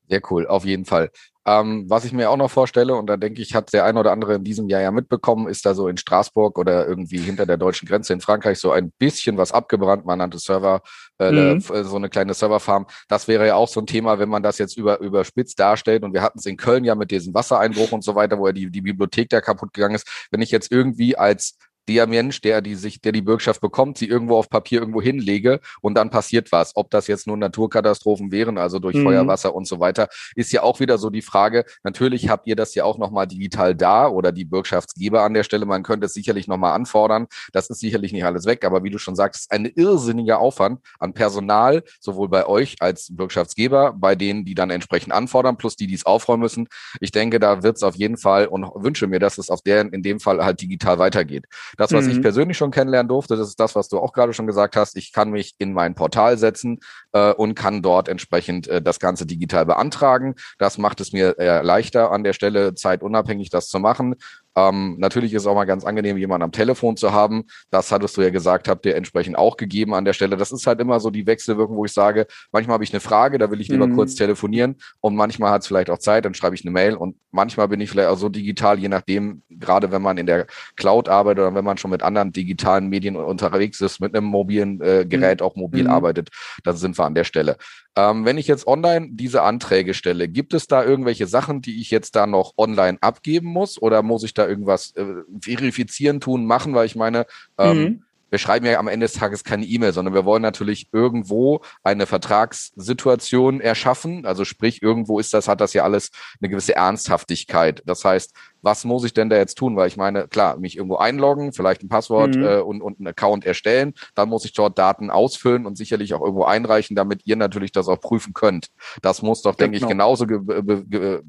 Sehr 0.10 0.22
cool, 0.30 0.48
auf 0.48 0.66
jeden 0.66 0.86
Fall. 0.86 1.12
Ähm, 1.46 1.86
was 1.88 2.04
ich 2.04 2.12
mir 2.12 2.30
auch 2.30 2.36
noch 2.36 2.52
vorstelle, 2.52 2.94
und 2.96 3.08
da 3.08 3.16
denke 3.16 3.42
ich, 3.42 3.56
hat 3.56 3.72
der 3.72 3.86
ein 3.86 3.98
oder 3.98 4.12
andere 4.12 4.36
in 4.36 4.44
diesem 4.44 4.68
Jahr 4.68 4.82
ja 4.82 4.92
mitbekommen, 4.92 5.48
ist 5.48 5.66
da 5.66 5.74
so 5.74 5.88
in 5.88 5.96
Straßburg 5.96 6.58
oder 6.58 6.86
irgendwie 6.86 7.20
hinter 7.20 7.46
der 7.46 7.56
deutschen 7.56 7.88
Grenze 7.88 8.12
in 8.12 8.20
Frankreich 8.20 8.60
so 8.60 8.72
ein 8.72 8.92
bisschen 9.00 9.38
was 9.38 9.54
abgebrannt. 9.54 10.06
Man 10.06 10.20
nannte 10.20 10.40
Server, 10.40 10.82
äh, 11.20 11.32
mhm. 11.32 11.64
Äh, 11.74 11.84
so 11.86 11.96
eine 11.96 12.10
kleine 12.10 12.34
Serverfarm. 12.34 12.86
Das 13.08 13.30
wäre 13.30 13.48
ja 13.48 13.56
auch 13.56 13.70
so 13.70 13.80
ein 13.80 13.86
Thema, 13.86 14.20
wenn 14.20 14.28
man 14.28 14.44
das 14.44 14.58
jetzt 14.58 14.78
über, 14.78 15.00
überspitzt 15.00 15.58
darstellt. 15.58 16.04
Und 16.04 16.14
wir 16.14 16.22
hatten 16.22 16.40
es 16.40 16.46
in 16.46 16.58
Köln 16.58 16.84
ja 16.84 16.96
mit 16.96 17.12
diesem 17.12 17.34
Wassereinbruch 17.34 17.94
und 17.94 18.04
so 18.04 18.14
weiter, 18.16 18.38
wo 18.38 18.48
ja 18.48 18.54
die, 18.54 18.70
die 18.70 18.82
Bibliothek 18.82 19.30
da 19.30 19.40
kaputt 19.40 19.74
gegangen 19.74 19.96
ist. 19.96 20.28
Wenn 20.32 20.42
ich 20.42 20.52
jetzt 20.52 20.70
irgendwie 20.70 21.18
als 21.18 21.58
der 21.88 22.08
Mensch, 22.08 22.42
der 22.42 22.62
die 22.62 22.76
sich, 22.76 23.02
der 23.02 23.12
die 23.12 23.22
Bürgschaft 23.22 23.62
bekommt, 23.62 23.98
sie 23.98 24.08
irgendwo 24.08 24.38
auf 24.38 24.50
Papier 24.50 24.80
irgendwo 24.80 25.02
hinlege 25.02 25.60
und 25.82 25.96
dann 25.96 26.10
passiert 26.10 26.52
was. 26.52 26.76
Ob 26.76 26.90
das 26.92 27.08
jetzt 27.08 27.28
nur 27.28 27.38
Naturkatastrophen 27.38 28.32
wären, 28.32 28.58
also 28.58 28.80
durch 28.80 28.96
mhm. 28.96 29.04
Feuer, 29.04 29.28
Wasser 29.28 29.56
und 29.56 29.68
so 29.68 29.80
weiter, 29.80 30.10
ist 30.36 30.52
ja 30.52 30.64
auch 30.64 30.80
wieder 30.80 30.98
so 30.98 31.10
die 31.10 31.22
Frage. 31.22 31.66
Natürlich 31.84 32.30
habt 32.30 32.48
ihr 32.48 32.56
das 32.56 32.76
ja 32.76 32.84
auch 32.84 32.98
nochmal 32.98 33.28
digital 33.28 33.76
da 33.76 34.08
oder 34.08 34.32
die 34.32 34.46
Bürgschaftsgeber 34.46 35.24
an 35.24 35.34
der 35.34 35.44
Stelle. 35.44 35.66
Man 35.66 35.84
könnte 35.84 36.06
es 36.06 36.14
sicherlich 36.14 36.48
nochmal 36.48 36.74
anfordern. 36.74 37.28
Das 37.54 37.70
ist 37.70 37.80
sicherlich 37.80 38.12
nicht 38.12 38.26
alles 38.26 38.46
weg, 38.46 38.66
aber 38.66 38.84
wie 38.84 38.90
du 38.90 38.98
schon 38.98 39.16
sagst, 39.16 39.42
ist 39.42 39.52
ein 39.52 39.66
irrsinniger 39.66 40.40
Aufwand 40.40 40.82
an 41.00 41.14
Personal, 41.14 41.84
sowohl 42.00 42.30
bei 42.30 42.46
euch 42.46 42.76
als 42.80 43.16
Bürgschaftsgeber, 43.16 43.94
bei 43.94 44.16
denen, 44.16 44.46
die 44.46 44.56
dann 44.56 44.70
entsprechend 44.70 45.14
anfordern, 45.14 45.58
plus 45.58 45.76
die, 45.76 45.88
die 45.88 45.96
es 45.96 46.06
aufräumen 46.06 46.42
müssen. 46.42 46.68
Ich 47.00 47.12
denke, 47.12 47.40
da 47.40 47.64
wird 47.64 47.78
es 47.78 47.84
auf 47.84 47.96
jeden 47.96 48.18
Fall 48.18 48.48
und 48.48 48.64
wünsche 48.76 49.08
mir, 49.08 49.20
dass 49.20 49.38
es 49.38 49.50
auf 49.50 49.62
der, 49.62 49.82
in 49.94 50.04
dem 50.04 50.20
Fall 50.20 50.44
halt 50.44 50.62
digital 50.62 51.00
weitergeht. 51.00 51.46
Das, 51.78 51.94
was 51.94 52.06
mhm. 52.06 52.12
ich 52.12 52.22
persönlich 52.22 52.58
schon 52.58 52.72
kennenlernen 52.72 53.08
durfte, 53.08 53.36
das 53.36 53.48
ist 53.48 53.60
das, 53.60 53.76
was 53.76 53.88
du 53.88 54.00
auch 54.00 54.12
gerade 54.12 54.34
schon 54.34 54.48
gesagt 54.48 54.76
hast. 54.76 54.98
Ich 54.98 55.14
kann 55.14 55.30
mich 55.30 55.56
in 55.60 55.74
mein 55.74 55.96
Portal 55.96 56.38
setzen 56.38 56.80
äh, 57.14 57.32
und 57.34 57.56
kann 57.56 57.82
dort 57.82 58.10
entsprechend 58.10 58.68
äh, 58.68 58.82
das 58.82 59.00
Ganze 59.00 59.26
digital 59.26 59.66
beantragen. 59.66 60.36
Das 60.58 60.78
macht 60.78 61.00
es 61.00 61.14
mir 61.14 61.38
äh, 61.40 61.62
leichter 61.62 62.12
an 62.12 62.24
der 62.24 62.34
Stelle, 62.34 62.74
zeitunabhängig 62.74 63.50
das 63.50 63.68
zu 63.68 63.80
machen. 63.80 64.16
Ähm, 64.58 64.96
natürlich 64.98 65.34
ist 65.34 65.44
es 65.44 65.48
auch 65.48 65.54
mal 65.54 65.66
ganz 65.66 65.86
angenehm, 65.86 66.18
jemanden 66.18 66.44
am 66.44 66.52
Telefon 66.52 66.98
zu 66.98 67.14
haben. 67.14 67.44
Das 67.70 67.92
hattest 67.92 68.18
du 68.18 68.24
ja 68.24 68.32
gesagt, 68.32 68.68
habt 68.68 68.88
ihr 68.88 68.96
entsprechend 68.96 69.38
auch 69.38 69.56
gegeben 69.56 69.94
an 69.94 70.04
der 70.04 70.14
Stelle. 70.14 70.36
Das 70.36 70.52
ist 70.52 70.66
halt 70.66 70.82
immer 70.82 71.00
so 71.00 71.12
die 71.12 71.28
Wechselwirkung, 71.28 71.78
wo 71.78 71.86
ich 71.86 71.94
sage, 71.94 72.26
manchmal 72.52 72.74
habe 72.74 72.84
ich 72.84 72.92
eine 72.92 73.00
Frage, 73.00 73.38
da 73.38 73.52
will 73.52 73.62
ich 73.62 73.68
lieber 73.68 73.86
mhm. 73.86 73.96
kurz 73.96 74.16
telefonieren 74.16 74.78
und 75.00 75.16
manchmal 75.16 75.52
hat 75.52 75.62
es 75.62 75.68
vielleicht 75.68 75.92
auch 75.92 76.00
Zeit, 76.00 76.26
dann 76.26 76.34
schreibe 76.34 76.56
ich 76.56 76.64
eine 76.64 76.72
Mail 76.72 76.96
und 76.96 77.16
manchmal 77.30 77.68
bin 77.68 77.80
ich 77.82 77.92
vielleicht 77.92 78.10
auch 78.10 78.18
so 78.18 78.30
digital, 78.30 78.80
je 78.80 78.88
nachdem, 78.88 79.44
gerade 79.48 79.92
wenn 79.92 80.02
man 80.02 80.18
in 80.18 80.26
der 80.26 80.48
Cloud 80.76 81.08
arbeitet 81.08 81.44
oder 81.44 81.54
wenn 81.54 81.66
man 81.66 81.78
schon 81.78 81.92
mit 81.92 82.02
anderen 82.02 82.32
digitalen 82.32 82.88
Medien 82.88 83.16
unterwegs 83.16 83.80
ist, 83.82 84.02
mit 84.02 84.16
einem 84.16 84.26
mobilen 84.26 84.82
äh, 84.82 85.06
Gerät 85.08 85.44
auch 85.44 85.56
mobil 85.56 85.84
mhm. 85.84 85.92
arbeitet, 85.92 86.30
dann 86.64 86.76
sind 86.76 86.98
wir 86.98 87.06
an 87.06 87.14
der 87.14 87.26
Stelle. 87.26 87.58
Ähm, 87.96 88.26
wenn 88.26 88.38
ich 88.38 88.48
jetzt 88.48 88.68
online 88.68 89.10
diese 89.12 89.42
Anträge 89.42 89.96
stelle, 89.96 90.28
gibt 90.28 90.54
es 90.54 90.68
da 90.68 90.84
irgendwelche 90.84 91.26
Sachen, 91.26 91.62
die 91.62 91.82
ich 91.82 91.90
jetzt 91.90 92.16
da 92.16 92.28
noch 92.28 92.54
online 92.56 93.00
abgeben 93.02 93.48
muss 93.48 93.82
oder 93.82 94.04
muss 94.04 94.24
ich 94.24 94.36
da 94.36 94.47
irgendwas 94.48 94.96
äh, 94.96 95.06
verifizieren, 95.42 96.20
tun, 96.20 96.46
machen? 96.46 96.74
Weil 96.74 96.86
ich 96.86 96.96
meine, 96.96 97.26
ähm, 97.58 97.78
mhm 97.78 98.04
wir 98.30 98.40
schreiben 98.40 98.66
ja 98.66 98.80
am 98.80 98.88
Ende 98.88 99.06
des 99.06 99.14
Tages 99.14 99.44
keine 99.44 99.66
E-Mail, 99.66 99.94
sondern 99.94 100.14
wir 100.14 100.26
wollen 100.26 100.42
natürlich 100.42 100.90
irgendwo 100.92 101.62
eine 101.84 102.06
Vertragssituation 102.06 103.62
erschaffen. 103.62 104.26
Also 104.26 104.44
sprich, 104.44 104.82
irgendwo 104.82 105.20
ist 105.20 105.34
das, 105.34 105.48
hat 105.48 105.62
das 105.62 105.74
ja 105.74 105.84
alles 105.84 106.12
eine 106.42 106.50
gewisse 106.50 106.76
Ernsthaftigkeit. 106.76 107.82
Das 107.86 108.04
heißt, 108.04 108.34
was 108.68 108.84
muss 108.84 109.06
ich 109.06 109.14
denn 109.14 109.30
da 109.30 109.38
jetzt 109.38 109.56
tun? 109.56 109.78
Weil 109.78 109.88
ich 109.88 109.96
meine, 109.96 110.28
klar, 110.28 110.58
mich 110.58 110.76
irgendwo 110.76 110.98
einloggen, 110.98 111.54
vielleicht 111.54 111.84
ein 111.84 111.88
Passwort 111.88 112.36
mhm. 112.36 112.44
äh, 112.44 112.60
und, 112.60 112.82
und 112.82 113.00
einen 113.00 113.08
Account 113.08 113.46
erstellen, 113.46 113.94
dann 114.14 114.28
muss 114.28 114.44
ich 114.44 114.52
dort 114.52 114.78
Daten 114.78 115.10
ausfüllen 115.10 115.66
und 115.66 115.78
sicherlich 115.78 116.14
auch 116.14 116.22
irgendwo 116.22 116.44
einreichen, 116.44 116.94
damit 116.94 117.26
ihr 117.26 117.38
natürlich 117.38 117.72
das 117.72 117.88
auch 117.88 118.02
prüfen 118.02 118.34
könnt. 118.34 118.68
Das 119.02 119.22
muss 119.22 119.42
doch, 119.42 119.56
denke 119.56 119.80
genau. 119.80 119.88
ich, 119.88 119.92
genauso 119.92 120.26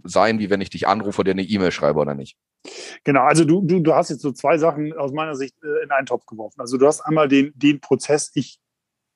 sein, 0.03 0.41
wie 0.41 0.51
wenn 0.51 0.61
ich 0.61 0.71
dich 0.71 0.89
anrufe 0.89 1.21
oder 1.21 1.31
eine 1.31 1.45
E-Mail 1.45 1.71
schreibe 1.71 2.01
oder 2.01 2.17
nicht. 2.17 2.37
Genau, 3.05 3.23
also 3.23 3.45
du, 3.45 3.63
du, 3.63 3.79
du 3.79 3.95
hast 3.95 4.11
jetzt 4.11 4.23
so 4.23 4.33
zwei 4.33 4.59
Sachen 4.59 4.93
aus 4.93 5.13
meiner 5.13 5.37
Sicht 5.37 5.55
äh, 5.63 5.85
in 5.85 5.93
einen 5.93 6.07
Topf 6.07 6.27
geworfen. 6.27 6.61
Also 6.61 6.77
du 6.77 6.89
hast 6.89 7.03
einmal 7.03 7.29
den, 7.29 7.53
den 7.55 7.81
Prozess, 7.81 8.33
ich 8.35 8.59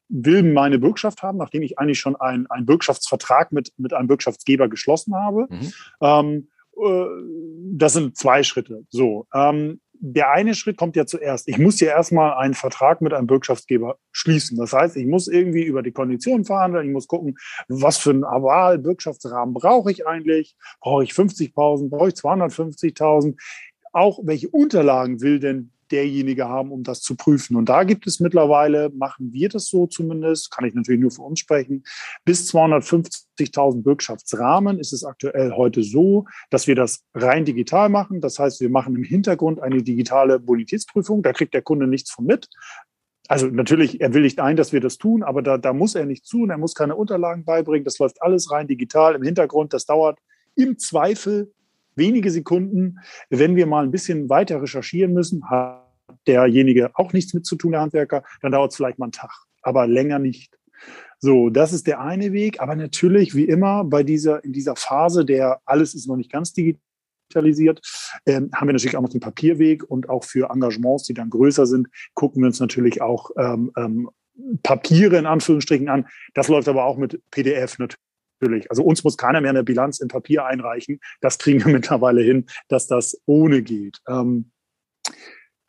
will 0.09 0.45
meine 0.45 0.79
Bürgschaft 0.79 1.23
haben, 1.23 1.39
nachdem 1.39 1.63
ich 1.63 1.79
eigentlich 1.79 1.99
schon 1.99 2.15
einen, 2.17 2.47
einen 2.49 2.67
Bürgschaftsvertrag 2.67 3.51
mit, 3.51 3.73
mit 3.79 3.93
einem 3.95 4.07
Bürgschaftsgeber 4.07 4.69
geschlossen 4.69 5.17
habe. 5.17 5.49
Mhm. 5.49 5.73
Ähm, 6.01 6.49
äh, 6.51 6.52
das 6.75 7.93
sind 7.93 8.17
zwei 8.17 8.43
Schritte. 8.43 8.85
So, 8.91 9.27
ähm, 9.35 9.81
der 10.05 10.33
eine 10.33 10.55
Schritt 10.57 10.77
kommt 10.77 10.97
ja 10.97 11.07
zuerst. 11.07 11.49
Ich 11.49 11.59
muss 11.59 11.79
ja 11.79 11.89
erstmal 11.89 12.35
einen 12.35 12.55
Vertrag 12.55 13.01
mit 13.03 13.13
einem 13.13 13.29
Bürgschaftsgeber 13.29 13.99
schließen. 14.11 14.59
Das 14.59 14.73
heißt, 14.73 14.97
ich 14.97 15.07
muss 15.07 15.29
irgendwie 15.29 15.63
über 15.63 15.83
die 15.83 15.93
Konditionen 15.93 16.45
verhandeln. 16.45 16.89
Ich 16.89 16.93
muss 16.93 17.07
gucken, 17.07 17.37
was 17.69 17.99
für 17.99 18.11
einen 18.11 18.25
Aval-Bürgschaftsrahmen 18.25 19.55
brauche 19.55 19.93
ich 19.93 20.05
eigentlich? 20.05 20.57
Brauche 20.81 21.05
ich 21.05 21.13
50.000? 21.13 21.89
Brauche 21.89 22.09
ich 22.09 22.15
250.000? 22.15 23.37
Auch 23.93 24.19
welche 24.25 24.49
Unterlagen 24.49 25.21
will 25.21 25.39
denn 25.39 25.71
derjenige 25.93 26.49
haben, 26.49 26.73
um 26.73 26.83
das 26.83 27.01
zu 27.01 27.17
prüfen. 27.17 27.57
Und 27.57 27.69
da 27.69 27.85
gibt 27.85 28.07
es 28.07 28.19
mittlerweile, 28.19 28.91
machen 28.91 29.33
wir 29.33 29.49
das 29.49 29.69
so 29.69 29.87
zumindest, 29.87 30.51
kann 30.51 30.65
ich 30.65 30.75
natürlich 30.75 31.01
nur 31.01 31.11
für 31.11 31.23
uns 31.23 31.41
sprechen, 31.41 31.85
bis 32.25 32.53
250.000 32.53 33.83
Bürgschaftsrahmen 33.83 34.81
ist 34.81 34.93
es 34.93 35.05
aktuell 35.05 35.53
heute 35.53 35.83
so, 35.83 36.25
dass 36.51 36.67
wir 36.67 36.75
das 36.75 37.05
rein 37.15 37.45
digital 37.45 37.89
machen. 37.89 38.21
Das 38.21 38.39
heißt, 38.39 38.61
wir 38.61 38.71
machen 38.71 38.97
im 38.97 39.05
Hintergrund 39.05 39.61
eine 39.61 39.83
digitale 39.83 40.41
Bonitätsprüfung. 40.41 41.23
Da 41.23 41.33
kriegt 41.33 41.55
der 41.55 41.63
Kunde 41.63 41.87
nichts 41.87 42.11
von 42.11 42.25
mit. 42.25 42.49
Also 43.29 43.47
natürlich, 43.47 44.01
er 44.01 44.15
will 44.15 44.23
nicht 44.23 44.41
ein, 44.41 44.57
dass 44.57 44.73
wir 44.73 44.81
das 44.81 44.99
tun, 44.99 45.23
aber 45.23 45.43
da, 45.43 45.57
da 45.57 45.73
muss 45.73 45.95
er 45.95 46.07
nicht 46.07 46.29
tun, 46.29 46.51
er 46.51 46.59
muss 46.59 46.75
keine 46.75 46.97
Unterlagen 46.97 47.45
beibringen. 47.45 47.85
Das 47.85 47.99
läuft 47.99 48.21
alles 48.21 48.51
rein 48.51 48.67
digital 48.67 49.15
im 49.15 49.23
Hintergrund. 49.23 49.73
Das 49.73 49.87
dauert 49.87 50.19
im 50.55 50.79
Zweifel 50.79 51.53
wenige 51.95 52.31
Sekunden. 52.31 52.99
Wenn 53.31 53.57
wir 53.57 53.67
mal 53.67 53.85
ein 53.85 53.91
bisschen 53.91 54.29
weiter 54.29 54.61
recherchieren 54.61 55.13
müssen, 55.13 55.49
derjenige 56.27 56.91
auch 56.95 57.13
nichts 57.13 57.35
mit 57.35 57.47
zu 57.47 57.57
tun, 57.57 57.73
der 57.73 57.81
Handwerker, 57.81 58.23
dann 58.41 58.53
dauert 58.53 58.71
es 58.71 58.77
vielleicht 58.77 58.99
mal 58.99 59.07
einen 59.07 59.13
Tag, 59.13 59.33
aber 59.63 59.87
länger 59.87 60.19
nicht. 60.19 60.57
So, 61.25 61.51
das 61.51 61.73
ist 61.73 61.87
der 61.87 62.01
eine 62.01 62.33
Weg. 62.33 62.61
Aber 62.61 62.75
natürlich, 62.75 63.37
wie 63.37 63.45
immer, 63.45 63.85
bei 63.85 64.03
dieser, 64.03 64.45
in 64.45 64.53
dieser 64.53 64.75
Phase, 64.75 65.25
der 65.25 65.61
alles 65.65 65.95
ist 65.95 66.09
noch 66.09 66.17
nicht 66.17 66.33
ganz 66.33 66.53
digitalisiert, 66.53 67.81
ähm, 68.27 68.51
haben 68.53 68.67
wir 68.67 68.73
natürlich 68.73 68.97
auch 68.97 69.03
noch 69.03 69.09
den 69.09 69.21
Papierweg 69.21 69.89
und 69.89 70.09
auch 70.09 70.25
für 70.25 70.51
Engagements, 70.51 71.05
die 71.05 71.15
dann 71.15 71.31
größer 71.31 71.67
sind, 71.67 71.89
gucken 72.15 72.43
wir 72.43 72.49
uns 72.49 72.59
natürlich 72.59 73.01
auch 73.01 73.31
ähm, 73.39 73.71
ähm, 73.77 74.11
Papiere 74.65 75.17
in 75.17 75.27
Anführungsstrichen 75.27 75.89
an. 75.89 76.09
Das 76.35 76.49
läuft 76.49 76.69
aber 76.69 76.85
auch 76.85 76.97
mit 76.97 77.21
PDF 77.31 77.79
natürlich. 77.79 78.69
Also 78.69 78.83
uns 78.83 79.05
muss 79.05 79.17
keiner 79.17 79.41
mehr 79.41 79.51
eine 79.51 79.63
Bilanz 79.63 80.01
in 80.01 80.09
Papier 80.09 80.45
einreichen. 80.45 80.99
Das 81.21 81.39
kriegen 81.39 81.65
wir 81.65 81.73
mittlerweile 81.73 82.23
hin, 82.23 82.47
dass 82.67 82.89
das 82.89 83.23
ohne 83.27 83.63
geht. 83.63 84.01
Ähm, 84.09 84.51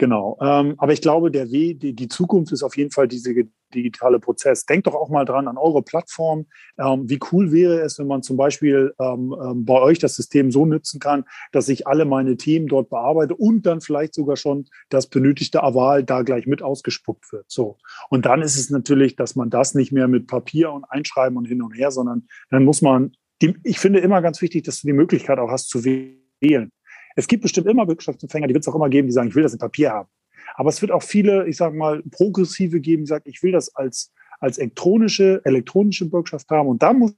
Genau. 0.03 0.37
Ähm, 0.41 0.73
aber 0.79 0.91
ich 0.91 0.99
glaube, 0.99 1.31
der 1.31 1.49
Weg, 1.49 1.79
die, 1.79 1.93
die, 1.93 2.09
Zukunft 2.09 2.51
ist 2.51 2.61
auf 2.61 2.75
jeden 2.75 2.91
Fall 2.91 3.07
dieser 3.07 3.31
digitale 3.73 4.19
Prozess. 4.19 4.65
Denkt 4.65 4.85
doch 4.85 4.95
auch 4.95 5.07
mal 5.07 5.23
dran 5.23 5.47
an 5.47 5.57
eure 5.57 5.81
Plattform. 5.81 6.45
Ähm, 6.77 7.09
wie 7.09 7.21
cool 7.31 7.53
wäre 7.53 7.79
es, 7.79 7.99
wenn 7.99 8.07
man 8.07 8.21
zum 8.21 8.35
Beispiel 8.35 8.93
ähm, 8.99 9.33
ähm, 9.41 9.63
bei 9.63 9.79
euch 9.79 9.99
das 9.99 10.15
System 10.15 10.51
so 10.51 10.65
nutzen 10.65 10.99
kann, 10.99 11.23
dass 11.53 11.69
ich 11.69 11.87
alle 11.87 12.03
meine 12.03 12.35
Themen 12.35 12.67
dort 12.67 12.89
bearbeite 12.89 13.33
und 13.33 13.65
dann 13.65 13.79
vielleicht 13.79 14.13
sogar 14.13 14.35
schon 14.35 14.65
das 14.89 15.07
benötigte 15.07 15.63
Aval 15.63 16.03
da 16.03 16.23
gleich 16.23 16.47
mit 16.47 16.61
ausgespuckt 16.61 17.31
wird. 17.31 17.45
So. 17.47 17.77
Und 18.09 18.25
dann 18.25 18.41
ist 18.41 18.57
es 18.57 18.69
natürlich, 18.69 19.15
dass 19.15 19.37
man 19.37 19.49
das 19.49 19.73
nicht 19.73 19.93
mehr 19.93 20.09
mit 20.09 20.27
Papier 20.27 20.73
und 20.73 20.83
Einschreiben 20.83 21.37
und 21.37 21.45
hin 21.45 21.61
und 21.61 21.71
her, 21.71 21.91
sondern 21.91 22.27
dann 22.49 22.65
muss 22.65 22.81
man, 22.81 23.13
die, 23.41 23.55
ich 23.63 23.79
finde 23.79 23.99
immer 23.99 24.21
ganz 24.21 24.41
wichtig, 24.41 24.63
dass 24.63 24.81
du 24.81 24.87
die 24.87 24.93
Möglichkeit 24.93 25.39
auch 25.39 25.49
hast 25.49 25.69
zu 25.69 25.85
wählen. 25.85 26.73
Es 27.15 27.27
gibt 27.27 27.43
bestimmt 27.43 27.67
immer 27.67 27.85
Bürgschaftsempfänger, 27.85 28.47
die 28.47 28.53
wird 28.53 28.63
es 28.63 28.67
auch 28.67 28.75
immer 28.75 28.89
geben, 28.89 29.07
die 29.07 29.13
sagen, 29.13 29.29
ich 29.29 29.35
will 29.35 29.43
das 29.43 29.53
in 29.53 29.59
Papier 29.59 29.91
haben. 29.91 30.09
Aber 30.55 30.69
es 30.69 30.81
wird 30.81 30.91
auch 30.91 31.03
viele, 31.03 31.47
ich 31.47 31.57
sage 31.57 31.75
mal, 31.75 32.03
progressive 32.11 32.79
geben, 32.79 33.03
die 33.03 33.09
sagen, 33.09 33.23
ich 33.27 33.41
will 33.43 33.51
das 33.51 33.75
als, 33.75 34.11
als 34.39 34.57
elektronische, 34.57 35.41
elektronische 35.45 36.09
Bürgschaft 36.09 36.49
haben. 36.49 36.67
Und 36.67 36.83
da 36.83 36.93
musst 36.93 37.15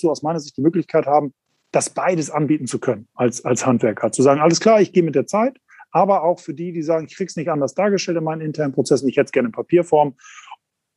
du 0.00 0.10
aus 0.10 0.22
meiner 0.22 0.40
Sicht 0.40 0.56
die 0.56 0.62
Möglichkeit 0.62 1.06
haben, 1.06 1.32
das 1.70 1.90
beides 1.90 2.30
anbieten 2.30 2.66
zu 2.66 2.78
können 2.78 3.08
als, 3.14 3.44
als 3.44 3.66
Handwerker. 3.66 4.12
Zu 4.12 4.22
sagen, 4.22 4.40
alles 4.40 4.60
klar, 4.60 4.80
ich 4.80 4.92
gehe 4.92 5.02
mit 5.02 5.14
der 5.14 5.26
Zeit, 5.26 5.58
aber 5.90 6.22
auch 6.22 6.40
für 6.40 6.54
die, 6.54 6.72
die 6.72 6.82
sagen, 6.82 7.06
ich 7.06 7.16
krieg's 7.16 7.36
nicht 7.36 7.48
anders 7.48 7.74
dargestellt 7.74 8.18
in 8.18 8.24
meinen 8.24 8.40
internen 8.40 8.72
Prozessen, 8.72 9.08
ich 9.08 9.16
hätte 9.16 9.26
es 9.26 9.32
gerne 9.32 9.48
in 9.48 9.52
Papierform. 9.52 10.14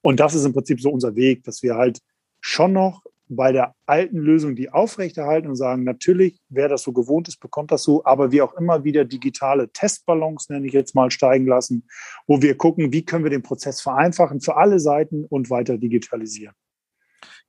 Und 0.02 0.20
das 0.20 0.36
ist 0.36 0.46
im 0.46 0.54
Prinzip 0.54 0.82
so 0.82 0.92
unser 0.92 1.16
Weg, 1.16 1.44
dass 1.44 1.64
wir 1.64 1.76
halt 1.76 2.00
schon 2.42 2.74
noch 2.74 3.04
bei 3.28 3.52
der 3.52 3.74
alten 3.86 4.18
Lösung 4.18 4.56
die 4.56 4.72
aufrechterhalten 4.72 5.48
und 5.48 5.56
sagen, 5.56 5.84
natürlich, 5.84 6.40
wer 6.50 6.70
das 6.70 6.84
so 6.84 6.94
gewohnt 6.94 7.28
ist, 7.28 7.40
bekommt 7.40 7.72
das 7.72 7.84
so, 7.84 8.04
aber 8.06 8.32
wir 8.32 8.46
auch 8.46 8.54
immer 8.56 8.84
wieder 8.84 9.06
digitale 9.06 9.70
Testballons, 9.72 10.50
nenne 10.50 10.68
ich 10.68 10.74
jetzt 10.74 10.96
mal, 10.96 11.12
steigen 11.12 11.48
lassen, 11.48 11.88
wo 12.28 12.42
wir 12.42 12.56
gucken, 12.56 12.94
wie 12.94 13.04
können 13.06 13.24
wir 13.24 13.32
den 13.32 13.44
Prozess 13.44 13.82
vereinfachen 13.82 14.42
für 14.42 14.58
alle 14.58 14.80
Seiten 14.80 15.26
und 15.26 15.50
weiter 15.50 15.78
digitalisieren. 15.78 16.56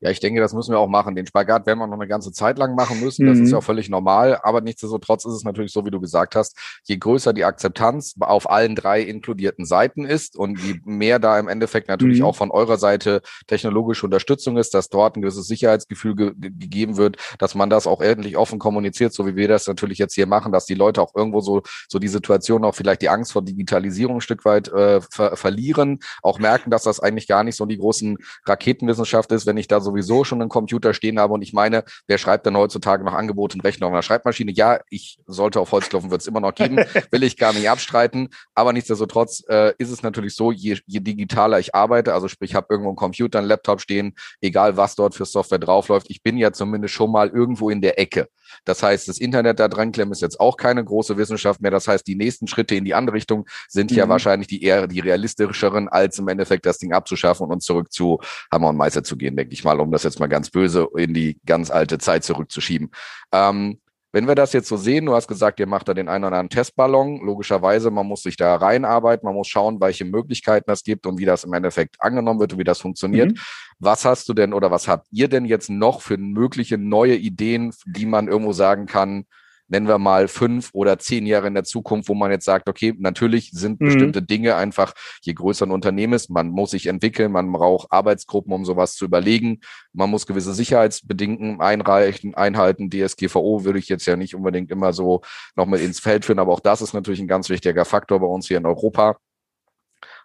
Ja, 0.01 0.11
ich 0.11 0.21
denke, 0.21 0.41
das 0.41 0.53
müssen 0.53 0.73
wir 0.73 0.79
auch 0.79 0.89
machen. 0.89 1.15
Den 1.15 1.27
Spagat 1.27 1.67
werden 1.67 1.79
wir 1.79 1.87
noch 1.87 1.95
eine 1.95 2.07
ganze 2.07 2.31
Zeit 2.31 2.59
lang 2.59 2.75
machen 2.75 3.01
müssen. 3.01 3.27
Das 3.27 3.39
mhm. 3.39 3.45
ist 3.45 3.53
ja 3.53 3.59
auch 3.59 3.65
völlig 3.65 3.89
normal. 3.89 4.39
Aber 4.43 4.61
nichtsdestotrotz 4.61 5.25
ist 5.25 5.33
es 5.33 5.45
natürlich 5.45 5.73
so, 5.73 5.87
wie 5.87 5.91
du 5.91 6.01
gesagt 6.01 6.37
hast, 6.37 6.55
je 6.85 6.99
größer 6.99 7.33
die 7.33 7.45
Akzeptanz 7.45 8.15
auf 8.21 8.51
allen 8.51 8.75
drei 8.77 9.01
inkludierten 9.01 9.65
Seiten 9.65 10.05
ist 10.05 10.37
und 10.37 10.61
je 10.61 10.81
mehr 10.85 11.19
da 11.19 11.39
im 11.39 11.49
Endeffekt 11.49 11.89
natürlich 11.89 12.19
mhm. 12.19 12.27
auch 12.27 12.37
von 12.37 12.51
eurer 12.51 12.77
Seite 12.77 13.23
technologische 13.47 14.05
Unterstützung 14.05 14.59
ist, 14.59 14.75
dass 14.75 14.91
dort 14.91 15.17
ein 15.17 15.23
gewisses 15.23 15.47
Sicherheitsgefühl 15.47 16.15
ge 16.15 16.33
gegeben 16.37 16.99
wird, 16.99 17.17
dass 17.39 17.55
man 17.55 17.71
das 17.71 17.87
auch 17.87 18.03
endlich 18.03 18.37
offen 18.37 18.59
kommuniziert, 18.59 19.15
so 19.15 19.27
wie 19.27 19.37
wir 19.37 19.49
das 19.49 19.67
natürlich 19.67 19.99
jetzt 19.99 20.15
hier 20.15 20.27
machen, 20.27 20.53
dass 20.53 20.67
die 20.67 20.75
Leute 20.75 21.01
auch 21.01 21.15
irgendwo 21.15 21.41
so, 21.41 21.63
so 21.89 21.99
die 21.99 22.09
Situation 22.09 22.65
auch 22.65 22.75
vielleicht 22.75 23.01
die 23.01 23.09
Angst 23.09 23.33
vor 23.33 23.43
Digitalisierung 23.43 24.17
ein 24.17 24.21
Stück 24.21 24.45
weit 24.45 24.69
äh, 24.69 25.01
ver 25.01 25.37
verlieren, 25.37 26.01
auch 26.23 26.39
merken, 26.39 26.71
dass 26.71 26.83
das 26.83 27.01
eigentlich 27.01 27.29
gar 27.29 27.45
nicht 27.45 27.57
so 27.57 27.65
die 27.65 27.79
großen 27.79 28.19
Raketenwissenschaft 28.45 29.33
ist, 29.33 29.47
wenn 29.47 29.57
ich 29.57 29.69
da 29.69 29.81
sowieso 29.87 30.25
schon 30.25 30.41
einen 30.41 30.51
Computer 30.51 30.93
stehen 30.93 31.19
habe 31.19 31.33
und 31.33 31.43
ich 31.43 31.53
meine, 31.53 31.85
wer 32.07 32.19
schreibt 32.19 32.47
denn 32.47 32.57
heutzutage 32.57 33.05
noch 33.05 33.15
Angebote 33.15 33.57
und 33.57 33.65
Rechnungen 33.65 33.93
auf 33.93 33.95
einer 33.95 34.03
Schreibmaschine? 34.03 34.53
Ja, 34.53 34.81
ich 34.91 35.19
sollte 35.27 35.61
auf 35.61 35.73
Holz 35.73 35.89
klopfen, 35.89 36.11
wird 36.11 36.21
es 36.21 36.27
immer 36.27 36.41
noch 36.41 36.55
geben, 36.55 36.77
will 37.11 37.23
ich 37.23 37.37
gar 37.37 37.53
nicht 37.53 37.71
abstreiten, 37.71 38.29
aber 38.55 38.73
nichtsdestotrotz 38.73 39.45
äh, 39.49 39.73
ist 39.79 39.91
es 39.91 40.03
natürlich 40.03 40.35
so, 40.35 40.53
je, 40.53 40.79
je 40.87 41.01
digitaler 41.01 41.59
ich 41.59 41.75
arbeite, 41.75 42.13
also 42.13 42.29
sprich, 42.29 42.51
ich 42.51 42.55
habe 42.55 42.67
irgendwo 42.71 42.91
einen 42.91 42.97
Computer, 42.97 43.39
einen 43.39 43.49
Laptop 43.49 43.81
stehen, 43.81 44.15
egal 44.41 44.77
was 44.77 44.95
dort 44.95 45.15
für 45.15 45.25
Software 45.25 45.59
draufläuft, 45.59 46.07
ich 46.11 46.23
bin 46.23 46.37
ja 46.37 46.53
zumindest 46.53 46.95
schon 46.95 47.11
mal 47.11 47.29
irgendwo 47.29 47.71
in 47.71 47.81
der 47.81 47.99
Ecke. 47.99 48.29
Das 48.65 48.83
heißt, 48.83 49.09
das 49.09 49.19
Internet 49.19 49.61
da 49.61 49.69
dran 49.69 49.93
klemmen 49.93 50.13
ist 50.13 50.23
jetzt 50.23 50.41
auch 50.41 50.57
keine 50.57 50.85
große 50.85 51.17
Wissenschaft 51.17 51.61
mehr. 51.61 51.71
Das 51.71 51.89
heißt, 51.89 52.07
die 52.07 52.17
nächsten 52.17 52.47
Schritte 52.47 52.75
in 52.75 52.85
die 52.85 52.95
andere 52.95 53.17
Richtung 53.17 53.47
sind 53.69 53.91
mhm. 53.91 53.97
ja 53.97 54.09
wahrscheinlich 54.09 54.49
die 54.49 54.63
eher 54.63 54.87
die 54.87 55.01
realistischeren, 55.01 55.89
als 55.89 56.19
im 56.19 56.29
Endeffekt 56.29 56.67
das 56.67 56.79
Ding 56.79 56.93
abzuschaffen 56.93 57.47
und 57.47 57.63
zurück 57.63 57.93
zu 57.93 58.19
Hammer 58.53 58.69
und 58.69 58.77
Meister 58.77 59.03
zu 59.03 59.17
gehen, 59.17 59.37
denke 59.37 59.53
ich 59.53 59.65
mal, 59.65 59.81
um 59.81 59.91
das 59.91 60.03
jetzt 60.03 60.21
mal 60.21 60.27
ganz 60.27 60.51
böse 60.51 60.89
in 60.97 61.15
die 61.15 61.39
ganz 61.47 61.71
alte 61.71 61.99
Zeit 61.99 62.25
zurückzuschieben. 62.25 62.91
Ähm, 63.33 63.79
wenn 64.17 64.27
wir 64.27 64.35
das 64.35 64.55
jetzt 64.55 64.69
so 64.69 64.79
sehen, 64.79 65.05
du 65.05 65.15
hast 65.15 65.29
gesagt, 65.29 65.61
ihr 65.61 65.67
macht 65.67 65.89
da 65.89 65.93
den 65.93 66.09
einen 66.09 66.25
oder 66.25 66.39
anderen 66.39 66.49
Testballon. 66.49 67.21
Logischerweise, 67.23 67.91
man 67.91 68.07
muss 68.07 68.23
sich 68.23 68.39
da 68.39 68.57
reinarbeiten, 68.57 69.27
man 69.27 69.35
muss 69.35 69.47
schauen, 69.47 69.79
welche 69.79 70.07
Möglichkeiten 70.07 70.71
es 70.71 70.85
gibt 70.85 71.05
und 71.05 71.19
wie 71.19 71.27
das 71.27 71.45
im 71.45 71.53
Endeffekt 71.53 71.97
angenommen 72.01 72.41
wird 72.41 72.55
und 72.55 72.59
wie 72.59 72.65
das 72.65 72.81
funktioniert. 72.81 73.33
Mhm. 73.33 73.39
Was 73.79 74.07
hast 74.07 74.27
du 74.31 74.33
denn 74.33 74.55
oder 74.55 74.71
was 74.71 74.89
habt 74.89 75.07
ihr 75.11 75.29
denn 75.29 75.45
jetzt 75.45 75.69
noch 75.69 76.01
für 76.01 76.17
mögliche 76.17 76.79
neue 76.79 77.15
Ideen, 77.15 77.75
die 77.85 78.07
man 78.07 78.27
irgendwo 78.27 78.55
sagen 78.55 78.87
kann, 78.87 79.27
nennen 79.69 79.89
wir 79.89 79.99
mal 79.99 80.29
fünf 80.29 80.71
oder 80.73 80.99
zehn 80.99 81.27
Jahre 81.27 81.49
in 81.49 81.55
der 81.55 81.65
Zukunft, 81.65 82.09
wo 82.09 82.15
man 82.15 82.31
jetzt 82.31 82.45
sagt, 82.45 82.69
okay, 82.69 82.95
natürlich 82.99 83.51
sind 83.53 83.81
mhm. 83.81 83.87
bestimmte 83.87 84.23
Dinge 84.23 84.57
einfach, 84.57 84.93
je 85.23 85.35
größer 85.35 85.67
ein 85.67 85.71
Unternehmen 85.71 86.13
ist, 86.13 86.31
man 86.31 86.49
muss 86.49 86.71
sich 86.71 86.87
entwickeln, 86.87 87.33
man 87.33 87.51
braucht 87.51 87.91
Arbeitsgruppen, 87.91 88.53
um 88.53 88.65
sowas 88.65 88.95
zu 88.95 89.05
überlegen, 89.05 89.61
man 89.93 90.11
muss 90.11 90.27
gewisse 90.27 90.55
Sicherheitsbedingungen 90.55 91.61
einreichen, 91.61 92.35
einhalten. 92.35 92.91
DSGVO 92.91 93.65
würde 93.65 93.79
ich 93.79 93.89
jetzt 93.89 94.07
ja 94.07 94.17
nicht 94.17 94.35
unbedingt 94.35 94.71
immer 94.71 94.93
so 94.93 95.23
noch 95.57 95.67
mit 95.67 95.81
ins 95.81 96.01
Feld 96.01 96.25
führen, 96.25 96.39
aber 96.39 96.53
auch 96.53 96.61
das 96.61 96.83
ist 96.83 96.95
natürlich 96.95 97.21
ein 97.21 97.29
ganz 97.29 97.49
wichtiger 97.49 97.85
Faktor 97.85 98.21
bei 98.21 98.27
uns 98.27 98.47
hier 98.49 98.59
in 98.59 98.67
Europa. 98.67 99.17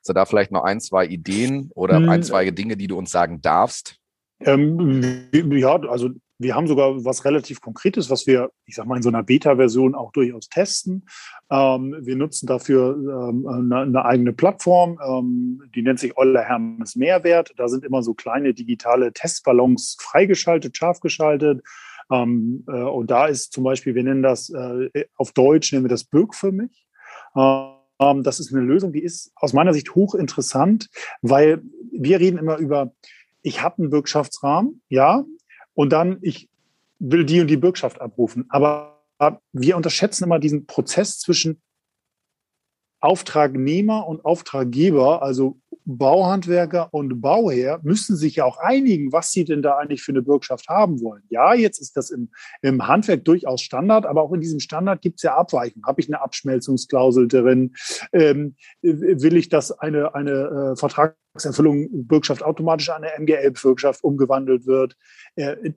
Also 0.04 0.14
da 0.14 0.26
vielleicht 0.26 0.52
noch 0.52 0.64
ein, 0.64 0.82
zwei 0.82 1.06
Ideen 1.06 1.72
oder 1.76 2.00
mhm. 2.00 2.10
ein, 2.10 2.24
zwei 2.24 2.50
Dinge, 2.52 2.76
die 2.76 2.88
du 2.88 2.98
uns 2.98 3.12
sagen 3.12 3.42
darfst? 3.42 3.98
Ähm, 4.40 5.30
ja, 5.34 5.76
also 5.76 6.10
wir 6.42 6.56
haben 6.56 6.68
sogar 6.68 7.06
was 7.06 7.24
relativ 7.26 7.62
Konkretes, 7.62 8.10
was 8.10 8.26
wir, 8.26 8.52
ich 8.66 8.76
sag 8.76 8.88
mal, 8.88 8.98
in 8.98 9.04
so 9.04 9.10
einer 9.10 9.24
Beta-Version 9.24 9.94
auch 9.94 10.12
durchaus 10.12 10.50
testen. 10.50 11.06
Ähm, 11.50 11.96
wir 12.02 12.16
nutzen 12.16 12.48
dafür 12.48 12.96
ähm, 12.98 13.48
eine, 13.48 13.78
eine, 13.78 14.06
eigene 14.06 14.34
Plattform, 14.34 15.00
ähm, 15.06 15.62
die 15.76 15.84
nennt 15.84 16.00
sich 16.00 16.18
Euler 16.18 16.42
Hermes 16.42 16.96
Mehrwert. 16.96 17.54
Da 17.58 17.68
sind 17.68 17.86
immer 17.86 18.02
so 18.02 18.14
kleine 18.14 18.54
digitale 18.54 19.14
Testballons 19.14 19.98
freigeschaltet, 20.00 20.76
scharf 20.76 21.00
geschaltet. 21.00 21.62
Ähm, 22.12 22.66
äh, 22.68 22.72
und 22.72 23.12
da 23.12 23.28
ist 23.28 23.54
zum 23.54 23.64
Beispiel, 23.64 23.94
wir 23.94 24.04
nennen 24.04 24.24
das 24.24 24.50
äh, 24.50 25.06
auf 25.16 25.34
Deutsch, 25.34 25.72
nennen 25.72 25.86
wir 25.86 25.90
das 25.90 26.06
Bürg 26.06 26.34
für 26.34 26.52
mich. 26.52 26.88
Ähm, 27.36 28.24
das 28.24 28.40
ist 28.40 28.52
eine 28.52 28.64
Lösung, 28.64 28.94
die 28.94 29.04
ist 29.04 29.32
aus 29.36 29.54
meiner 29.54 29.74
Sicht 29.74 29.94
hochinteressant, 29.94 30.90
weil 31.22 31.62
wir 31.92 32.20
reden 32.20 32.40
immer 32.40 32.58
über 32.58 32.94
ich 33.44 33.62
habe 33.62 33.80
einen 33.80 33.90
Bürgschaftsrahmen, 33.90 34.82
ja, 34.90 35.24
und 35.74 35.92
dann, 35.92 36.18
ich 36.22 36.50
will 37.00 37.26
die 37.26 37.42
und 37.42 37.48
die 37.48 37.58
Bürgschaft 37.58 38.02
abrufen. 38.02 38.46
Aber 38.50 39.04
wir 39.54 39.78
unterschätzen 39.78 40.24
immer 40.24 40.40
diesen 40.40 40.66
Prozess 40.66 41.20
zwischen 41.20 41.62
Auftragnehmer 43.00 44.08
und 44.08 44.26
Auftraggeber, 44.26 45.22
also 45.22 45.61
Bauhandwerker 45.86 46.94
und 46.94 47.22
Bauherr, 47.22 47.80
müssen 47.84 48.16
sich 48.16 48.38
ja 48.38 48.46
auch 48.46 48.58
einigen, 48.58 49.12
was 49.12 49.32
sie 49.32 49.46
denn 49.46 49.62
da 49.62 49.78
eigentlich 49.78 50.04
für 50.04 50.12
eine 50.12 50.22
Bürgschaft 50.22 50.68
haben 50.70 51.02
wollen. 51.02 51.24
Ja, 51.30 51.54
jetzt 51.54 51.80
ist 51.80 51.98
das 51.98 52.12
im, 52.12 52.30
im 52.62 52.88
Handwerk 52.88 53.26
durchaus 53.26 53.62
Standard, 53.62 54.06
aber 54.06 54.24
auch 54.24 54.34
in 54.34 54.42
diesem 54.42 54.60
Standard 54.60 55.02
gibt 55.02 55.20
es 55.20 55.24
ja 55.24 55.36
Abweichungen. 55.36 55.86
Habe 55.86 56.02
ich 56.02 56.08
eine 56.08 56.22
Abschmelzungsklausel 56.22 57.28
drin? 57.28 57.74
Ähm, 58.14 58.56
will 58.82 59.36
ich, 59.36 59.50
dass 59.50 59.72
eine, 59.72 60.14
eine 60.16 60.74
äh, 60.74 60.76
Vertragserfüllung 60.76 61.88
Bürgschaft 61.92 62.44
automatisch 62.44 62.90
an 62.90 63.04
eine 63.04 63.24
MGL-Bürgschaft 63.24 64.04
umgewandelt 64.04 64.66
wird? 64.66 64.96
Äh, 65.36 65.72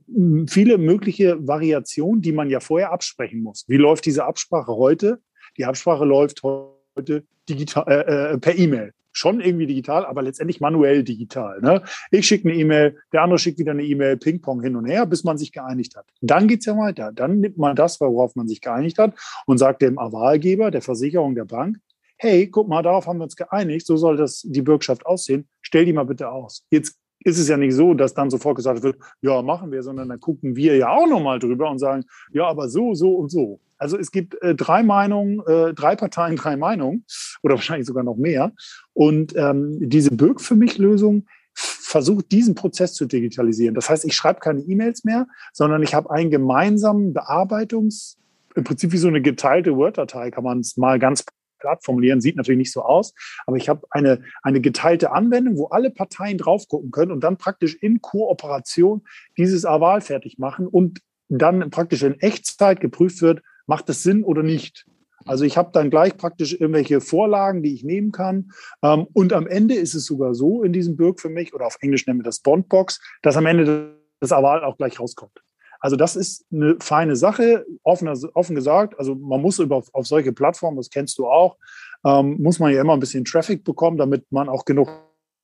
viele 0.49 0.79
mögliche 0.79 1.47
Variationen, 1.47 2.23
die 2.23 2.33
man 2.33 2.51
ja 2.51 2.61
vorher 2.61 2.93
absprechen 2.93 3.43
muss. 3.43 3.65
Wie 3.69 3.77
läuft 3.77 4.07
diese 4.07 4.25
Absprache 4.25 4.73
heute? 4.73 5.21
Die 5.57 5.65
Absprache 5.65 6.05
läuft 6.05 6.43
heute 6.43 7.25
digital, 7.49 7.85
äh, 7.89 8.35
äh 8.35 8.39
per 8.39 8.57
E-Mail 8.57 8.93
schon 9.15 9.41
irgendwie 9.41 9.67
digital, 9.67 10.05
aber 10.05 10.23
letztendlich 10.23 10.61
manuell 10.61 11.05
digital. 11.05 11.61
Ne? 11.61 11.83
Ich 12.11 12.27
schicke 12.27 12.49
eine 12.49 12.59
E-Mail, 12.59 12.99
der 13.13 13.23
andere 13.23 13.39
schickt 13.39 13.59
wieder 13.59 13.71
eine 13.71 13.85
E-Mail, 13.85 14.17
Ping-Pong 14.17 14.61
hin 14.63 14.77
und 14.77 14.85
her, 14.87 15.07
bis 15.07 15.25
man 15.25 15.39
sich 15.39 15.53
geeinigt 15.53 15.97
hat. 15.97 16.07
Dann 16.21 16.49
geht's 16.49 16.67
ja 16.67 16.77
weiter. 16.77 17.13
Dann 17.13 17.41
nimmt 17.41 17.57
man 17.57 17.77
das, 17.77 18.01
worauf 18.01 18.35
man 18.35 18.49
sich 18.49 18.61
geeinigt 18.61 18.99
hat, 18.99 19.15
und 19.47 19.59
sagt 19.59 19.83
dem 19.83 19.99
Avalgeber, 19.99 20.71
der 20.71 20.83
Versicherung, 20.83 21.35
der 21.35 21.45
Bank, 21.45 21.79
hey, 22.17 22.49
guck 22.49 22.69
mal, 22.69 22.83
darauf 22.83 23.07
haben 23.07 23.19
wir 23.19 23.25
uns 23.25 23.37
geeinigt, 23.37 23.87
so 23.87 23.97
soll 23.97 24.17
das 24.17 24.43
die 24.45 24.63
Bürgschaft 24.63 25.07
aussehen, 25.07 25.49
stell 25.63 25.85
die 25.85 25.93
mal 25.93 26.05
bitte 26.05 26.31
aus. 26.31 26.65
Jetzt 26.71 26.99
ist 27.25 27.39
es 27.39 27.49
ja 27.49 27.57
nicht 27.57 27.75
so, 27.75 27.95
dass 27.95 28.15
dann 28.15 28.31
sofort 28.31 28.57
gesagt 28.57 28.83
wird, 28.83 28.97
ja, 29.23 29.43
machen 29.43 29.73
wir, 29.73 29.83
sondern 29.83 30.09
dann 30.09 30.21
gucken 30.21 30.55
wir 30.55 30.77
ja 30.77 30.91
auch 30.91 31.09
nochmal 31.09 31.39
drüber 31.39 31.71
und 31.71 31.79
sagen, 31.79 32.05
ja, 32.33 32.47
aber 32.47 32.69
so, 32.69 32.95
so 32.95 33.15
und 33.15 33.31
so. 33.31 33.61
Also 33.79 33.99
es 33.99 34.13
gibt 34.13 34.41
äh, 34.43 34.55
drei 34.55 34.83
Meinungen, 34.83 35.41
äh, 35.47 35.75
drei 35.75 35.97
Parteien, 35.97 36.37
drei 36.45 36.57
Meinungen 36.57 37.05
oder 37.43 37.55
wahrscheinlich 37.55 37.87
sogar 37.87 38.05
noch 38.05 38.17
mehr. 38.17 38.53
Und 38.93 39.35
ähm, 39.37 39.79
diese 39.81 40.11
Bürg 40.11 40.41
für 40.41 40.55
mich 40.55 40.79
Lösung 40.79 41.27
versucht, 41.55 42.33
diesen 42.33 42.55
Prozess 42.55 42.95
zu 42.95 43.07
digitalisieren. 43.07 43.75
Das 43.75 43.89
heißt, 43.89 44.05
ich 44.05 44.15
schreibe 44.15 44.41
keine 44.41 44.61
E-Mails 44.61 45.05
mehr, 45.05 45.27
sondern 45.53 45.83
ich 45.83 45.95
habe 45.95 46.11
einen 46.11 46.31
gemeinsamen 46.31 47.13
Bearbeitungs, 47.13 48.19
im 48.57 48.65
Prinzip 48.65 48.93
wie 48.93 48.99
so 48.99 49.09
eine 49.09 49.23
geteilte 49.23 49.77
Word-Datei, 49.77 50.31
kann 50.31 50.45
man 50.45 50.61
es 50.61 50.77
mal 50.77 50.99
ganz 50.99 51.25
platt 51.65 51.83
formulieren, 51.83 52.21
sieht 52.21 52.37
natürlich 52.37 52.59
nicht 52.59 52.73
so 52.73 52.83
aus, 52.83 53.15
aber 53.47 53.57
ich 53.57 53.69
habe 53.71 53.87
eine, 53.91 54.23
eine 54.43 54.61
geteilte 54.61 55.13
Anwendung, 55.13 55.57
wo 55.57 55.67
alle 55.69 55.91
Parteien 55.91 56.37
drauf 56.37 56.69
gucken 56.69 56.91
können 56.91 57.11
und 57.11 57.25
dann 57.25 57.39
praktisch 57.39 57.75
in 57.81 58.03
Kooperation 58.03 59.03
dieses 59.39 59.65
Aval 59.65 60.03
fertig 60.03 60.39
machen 60.39 60.67
und 60.67 61.01
dann 61.29 61.71
praktisch 61.71 62.03
in 62.03 62.21
Echtzeit 62.21 62.81
geprüft 62.81 63.23
wird, 63.23 63.41
macht 63.67 63.89
es 63.89 64.03
Sinn 64.03 64.25
oder 64.25 64.43
nicht. 64.43 64.85
Also 65.25 65.47
ich 65.47 65.57
habe 65.57 65.71
dann 65.73 65.89
gleich 65.89 66.19
praktisch 66.19 66.53
irgendwelche 66.53 67.01
Vorlagen, 67.01 67.63
die 67.63 67.73
ich 67.73 67.83
nehmen 67.83 68.13
kann. 68.13 68.51
Ähm, 68.83 69.07
und 69.15 69.33
am 69.33 69.47
Ende 69.47 69.75
ist 69.75 69.95
es 69.95 70.05
sogar 70.05 70.35
so 70.35 70.63
in 70.63 70.75
diesem 70.75 70.97
Birk 70.97 71.19
für 71.19 71.31
mich, 71.31 71.55
oder 71.55 71.67
auf 71.67 71.79
Englisch 71.81 72.07
nennen 72.07 72.21
wir 72.21 72.25
das 72.25 72.41
Bondbox, 72.41 73.01
dass 73.23 73.39
am 73.39 73.47
Ende 73.47 73.97
das 74.21 74.33
Aval 74.33 74.63
auch 74.63 74.77
gleich 74.77 75.01
rauskommt. 75.01 75.44
Also 75.85 75.97
das 75.97 76.17
ist 76.17 76.47
eine 76.51 76.77
feine 76.81 77.15
Sache, 77.15 77.67
offen, 77.83 78.09
offen 78.09 78.57
gesagt. 78.57 78.99
Also 78.99 79.15
man 79.17 79.43
muss 79.43 79.59
über, 79.59 79.83
auf 79.93 80.07
solche 80.07 80.33
Plattformen, 80.33 80.79
das 80.79 80.89
kennst 80.89 81.19
du 81.19 81.27
auch, 81.27 81.59
ähm, 82.07 82.39
muss 82.41 82.59
man 82.59 82.73
ja 82.73 82.81
immer 82.81 82.95
ein 82.95 83.01
bisschen 83.01 83.27
Traffic 83.27 83.65
bekommen, 83.65 83.99
damit 83.99 84.25
man 84.33 84.49
auch 84.49 84.65
genug 84.65 84.89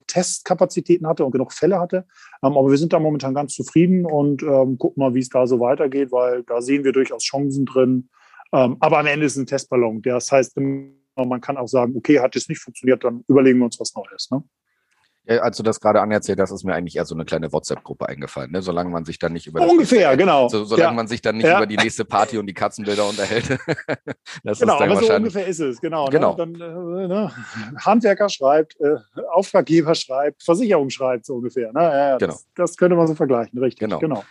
Testkapazitäten 0.07 1.07
hatte 1.07 1.27
und 1.27 1.33
genug 1.33 1.53
Fälle 1.53 1.79
hatte. 1.79 2.07
Ähm, 2.43 2.57
aber 2.57 2.71
wir 2.71 2.79
sind 2.79 2.95
da 2.95 2.99
momentan 2.99 3.35
ganz 3.35 3.53
zufrieden 3.53 4.07
und 4.07 4.43
ähm, 4.43 4.79
gucken 4.79 5.03
mal, 5.03 5.13
wie 5.13 5.19
es 5.19 5.29
da 5.29 5.47
so 5.47 5.61
weitergeht, 5.61 6.11
weil 6.11 6.43
da 6.45 6.63
sehen 6.63 6.85
wir 6.85 6.93
durchaus 6.93 7.23
Chancen 7.23 7.67
drin. 7.67 8.09
Ähm, 8.55 8.79
aber 8.81 9.01
am 9.01 9.07
Ende 9.07 9.27
ist 9.27 9.33
es 9.33 9.43
ein 9.43 9.47
Testballon. 9.47 10.01
Das 10.01 10.33
heißt, 10.33 10.57
man 10.57 11.41
kann 11.43 11.59
auch 11.59 11.69
sagen, 11.69 11.95
okay, 11.97 12.19
hat 12.19 12.35
es 12.35 12.49
nicht 12.49 12.63
funktioniert, 12.63 13.05
dann 13.05 13.25
überlegen 13.29 13.59
wir 13.59 13.67
uns 13.67 13.79
was 13.79 13.95
Neues. 13.95 14.31
Ne? 14.31 14.43
Ja, 15.25 15.39
als 15.43 15.57
du 15.59 15.63
das 15.63 15.81
gerade 15.81 16.01
anerzählt 16.01 16.41
hast, 16.41 16.51
ist 16.51 16.65
mir 16.65 16.75
eigentlich 16.75 16.97
eher 16.97 17.05
so 17.05 17.15
eine 17.15 17.25
kleine 17.25 17.53
WhatsApp-Gruppe 17.53 18.09
eingefallen, 18.09 18.51
ne? 18.53 18.63
solange 18.63 18.91
man 18.91 19.05
sich 19.05 19.19
dann 19.19 19.35
nicht 19.35 19.47
über 19.47 19.61
ungefähr 19.61 20.17
genau, 20.17 20.49
so, 20.49 20.65
solange 20.65 20.91
ja. 20.91 20.93
man 20.93 21.09
sich 21.09 21.21
dann 21.21 21.37
nicht 21.37 21.47
ja. 21.47 21.59
über 21.59 21.67
die 21.67 21.77
nächste 21.77 22.05
Party 22.05 22.39
und 22.39 22.47
die 22.47 22.55
Katzenbilder 22.55 23.07
unterhält. 23.07 23.47
genau, 24.59 24.81
aber 24.81 24.97
so 24.97 25.15
ungefähr 25.15 25.47
ist 25.47 25.61
es, 25.61 25.81
genau. 25.81 26.07
Ne? 26.07 26.11
genau. 26.11 26.37
Ne? 26.37 26.37
Dann, 26.37 26.55
äh, 26.55 27.09
ne? 27.09 27.33
Handwerker 27.85 28.31
schreibt, 28.31 28.81
äh, 28.81 28.97
Auftraggeber 29.31 29.95
schreibt, 29.95 30.43
Versicherung 30.43 30.89
schreibt 30.89 31.27
so 31.27 31.35
ungefähr. 31.35 31.73
Ne? 31.73 31.83
Ja, 31.83 32.17
genau. 32.17 32.33
das, 32.33 32.47
das, 32.55 32.77
könnte 32.77 32.97
man 32.97 33.07
so 33.07 33.15
vergleichen, 33.15 33.59
richtig. 33.59 33.81
Genau. 33.81 33.99
genau. 33.99 34.25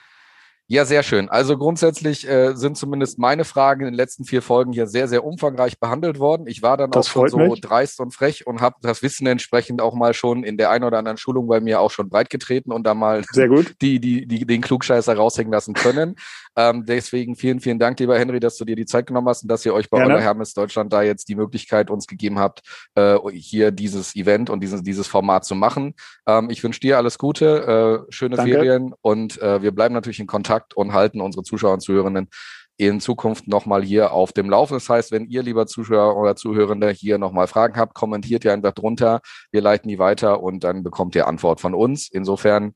Ja, 0.72 0.86
sehr 0.86 1.02
schön. 1.02 1.30
Also 1.30 1.58
grundsätzlich 1.58 2.30
äh, 2.30 2.54
sind 2.54 2.78
zumindest 2.78 3.18
meine 3.18 3.44
Fragen 3.44 3.82
in 3.82 3.88
den 3.88 3.96
letzten 3.96 4.24
vier 4.24 4.44
Folgen 4.44 4.72
hier 4.72 4.86
sehr, 4.86 5.08
sehr 5.08 5.24
umfangreich 5.26 5.80
behandelt 5.80 6.20
worden. 6.20 6.46
Ich 6.46 6.62
war 6.62 6.78
dann 6.78 6.92
das 6.92 7.08
auch 7.08 7.12
schon 7.12 7.28
so 7.28 7.38
mich. 7.40 7.62
dreist 7.62 8.00
und 8.00 8.14
frech 8.14 8.46
und 8.46 8.62
habe 8.62 8.76
das 8.84 9.02
Wissen 9.02 9.26
entsprechend 9.26 9.82
auch 9.82 9.96
mal 9.96 10.14
schon 10.14 10.44
in 10.44 10.58
der 10.58 10.70
einen 10.70 10.84
oder 10.84 11.00
anderen 11.00 11.18
Schulung 11.18 11.48
bei 11.48 11.60
mir 11.60 11.82
auch 11.82 11.90
schon 11.90 12.08
breitgetreten 12.08 12.72
und 12.72 12.84
da 12.84 12.94
mal 12.94 13.24
sehr 13.32 13.48
gut. 13.48 13.74
Die, 13.82 14.00
die, 14.00 14.28
die, 14.28 14.46
den 14.46 14.62
Klugscheißer 14.62 15.16
raushängen 15.16 15.52
lassen 15.52 15.74
können. 15.74 16.16
Ähm, 16.60 16.86
deswegen 16.86 17.38
vielen, 17.38 17.62
vielen 17.62 17.80
Dank, 17.80 17.98
lieber 18.02 18.20
Henry, 18.20 18.42
dass 18.42 18.58
du 18.58 18.66
dir 18.66 18.76
die 18.76 18.86
Zeit 18.86 19.08
genommen 19.08 19.30
hast 19.30 19.44
und 19.44 19.48
dass 19.48 19.66
ihr 19.66 19.74
euch 19.74 19.90
bei 19.90 20.00
Gerne. 20.00 20.20
Hermes 20.20 20.54
Deutschland 20.54 20.92
da 20.92 21.02
jetzt 21.02 21.30
die 21.30 21.36
Möglichkeit 21.36 21.90
uns 21.90 22.06
gegeben 22.06 22.38
habt, 22.38 22.62
äh, 22.96 23.18
hier 23.32 23.72
dieses 23.72 24.14
Event 24.14 24.50
und 24.50 24.60
dieses, 24.60 24.84
dieses 24.84 25.08
Format 25.08 25.46
zu 25.46 25.56
machen. 25.56 25.94
Ähm, 26.28 26.50
ich 26.50 26.62
wünsche 26.62 26.82
dir 26.82 26.98
alles 26.98 27.18
Gute, 27.18 28.06
äh, 28.10 28.12
schöne 28.12 28.36
Danke. 28.36 28.52
Ferien 28.52 28.94
und 29.00 29.42
äh, 29.42 29.62
wir 29.62 29.72
bleiben 29.72 29.94
natürlich 29.94 30.20
in 30.20 30.28
Kontakt 30.28 30.76
und 30.76 30.92
halten 30.92 31.22
unsere 31.22 31.44
Zuschauer 31.44 31.74
und 31.74 31.80
Zuhörenden 31.80 32.28
in 32.76 33.00
Zukunft 33.00 33.48
nochmal 33.48 33.82
hier 33.82 34.12
auf 34.12 34.34
dem 34.34 34.50
Lauf. 34.50 34.70
Das 34.70 34.90
heißt, 34.90 35.14
wenn 35.14 35.28
ihr, 35.28 35.44
lieber 35.44 35.66
Zuschauer 35.66 36.18
oder 36.18 36.36
Zuhörende, 36.36 36.90
hier 36.90 37.18
nochmal 37.18 37.48
Fragen 37.48 37.78
habt, 37.78 37.94
kommentiert 37.94 38.44
ihr 38.44 38.52
einfach 38.52 38.74
drunter. 38.74 39.22
Wir 39.52 39.62
leiten 39.62 39.88
die 39.88 40.00
weiter 40.00 40.42
und 40.42 40.64
dann 40.66 40.84
bekommt 40.84 41.16
ihr 41.16 41.28
Antwort 41.28 41.62
von 41.62 41.74
uns. 41.74 42.10
Insofern 42.10 42.74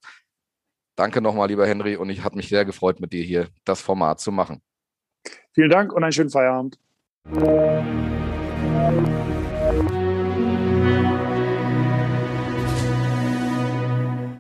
danke 0.96 1.22
nochmal, 1.22 1.48
lieber 1.48 1.68
Henry, 1.68 1.96
und 1.96 2.10
ich 2.10 2.24
habe 2.24 2.36
mich 2.36 2.50
sehr 2.50 2.66
gefreut, 2.66 3.00
mit 3.00 3.14
dir 3.14 3.24
hier 3.24 3.48
das 3.66 3.82
Format 3.82 4.20
zu 4.20 4.32
machen. 4.32 4.62
Vielen 5.54 5.70
Dank 5.70 5.94
und 5.94 6.04
einen 6.04 6.12
schönen 6.12 6.30
Feierabend. 6.30 6.78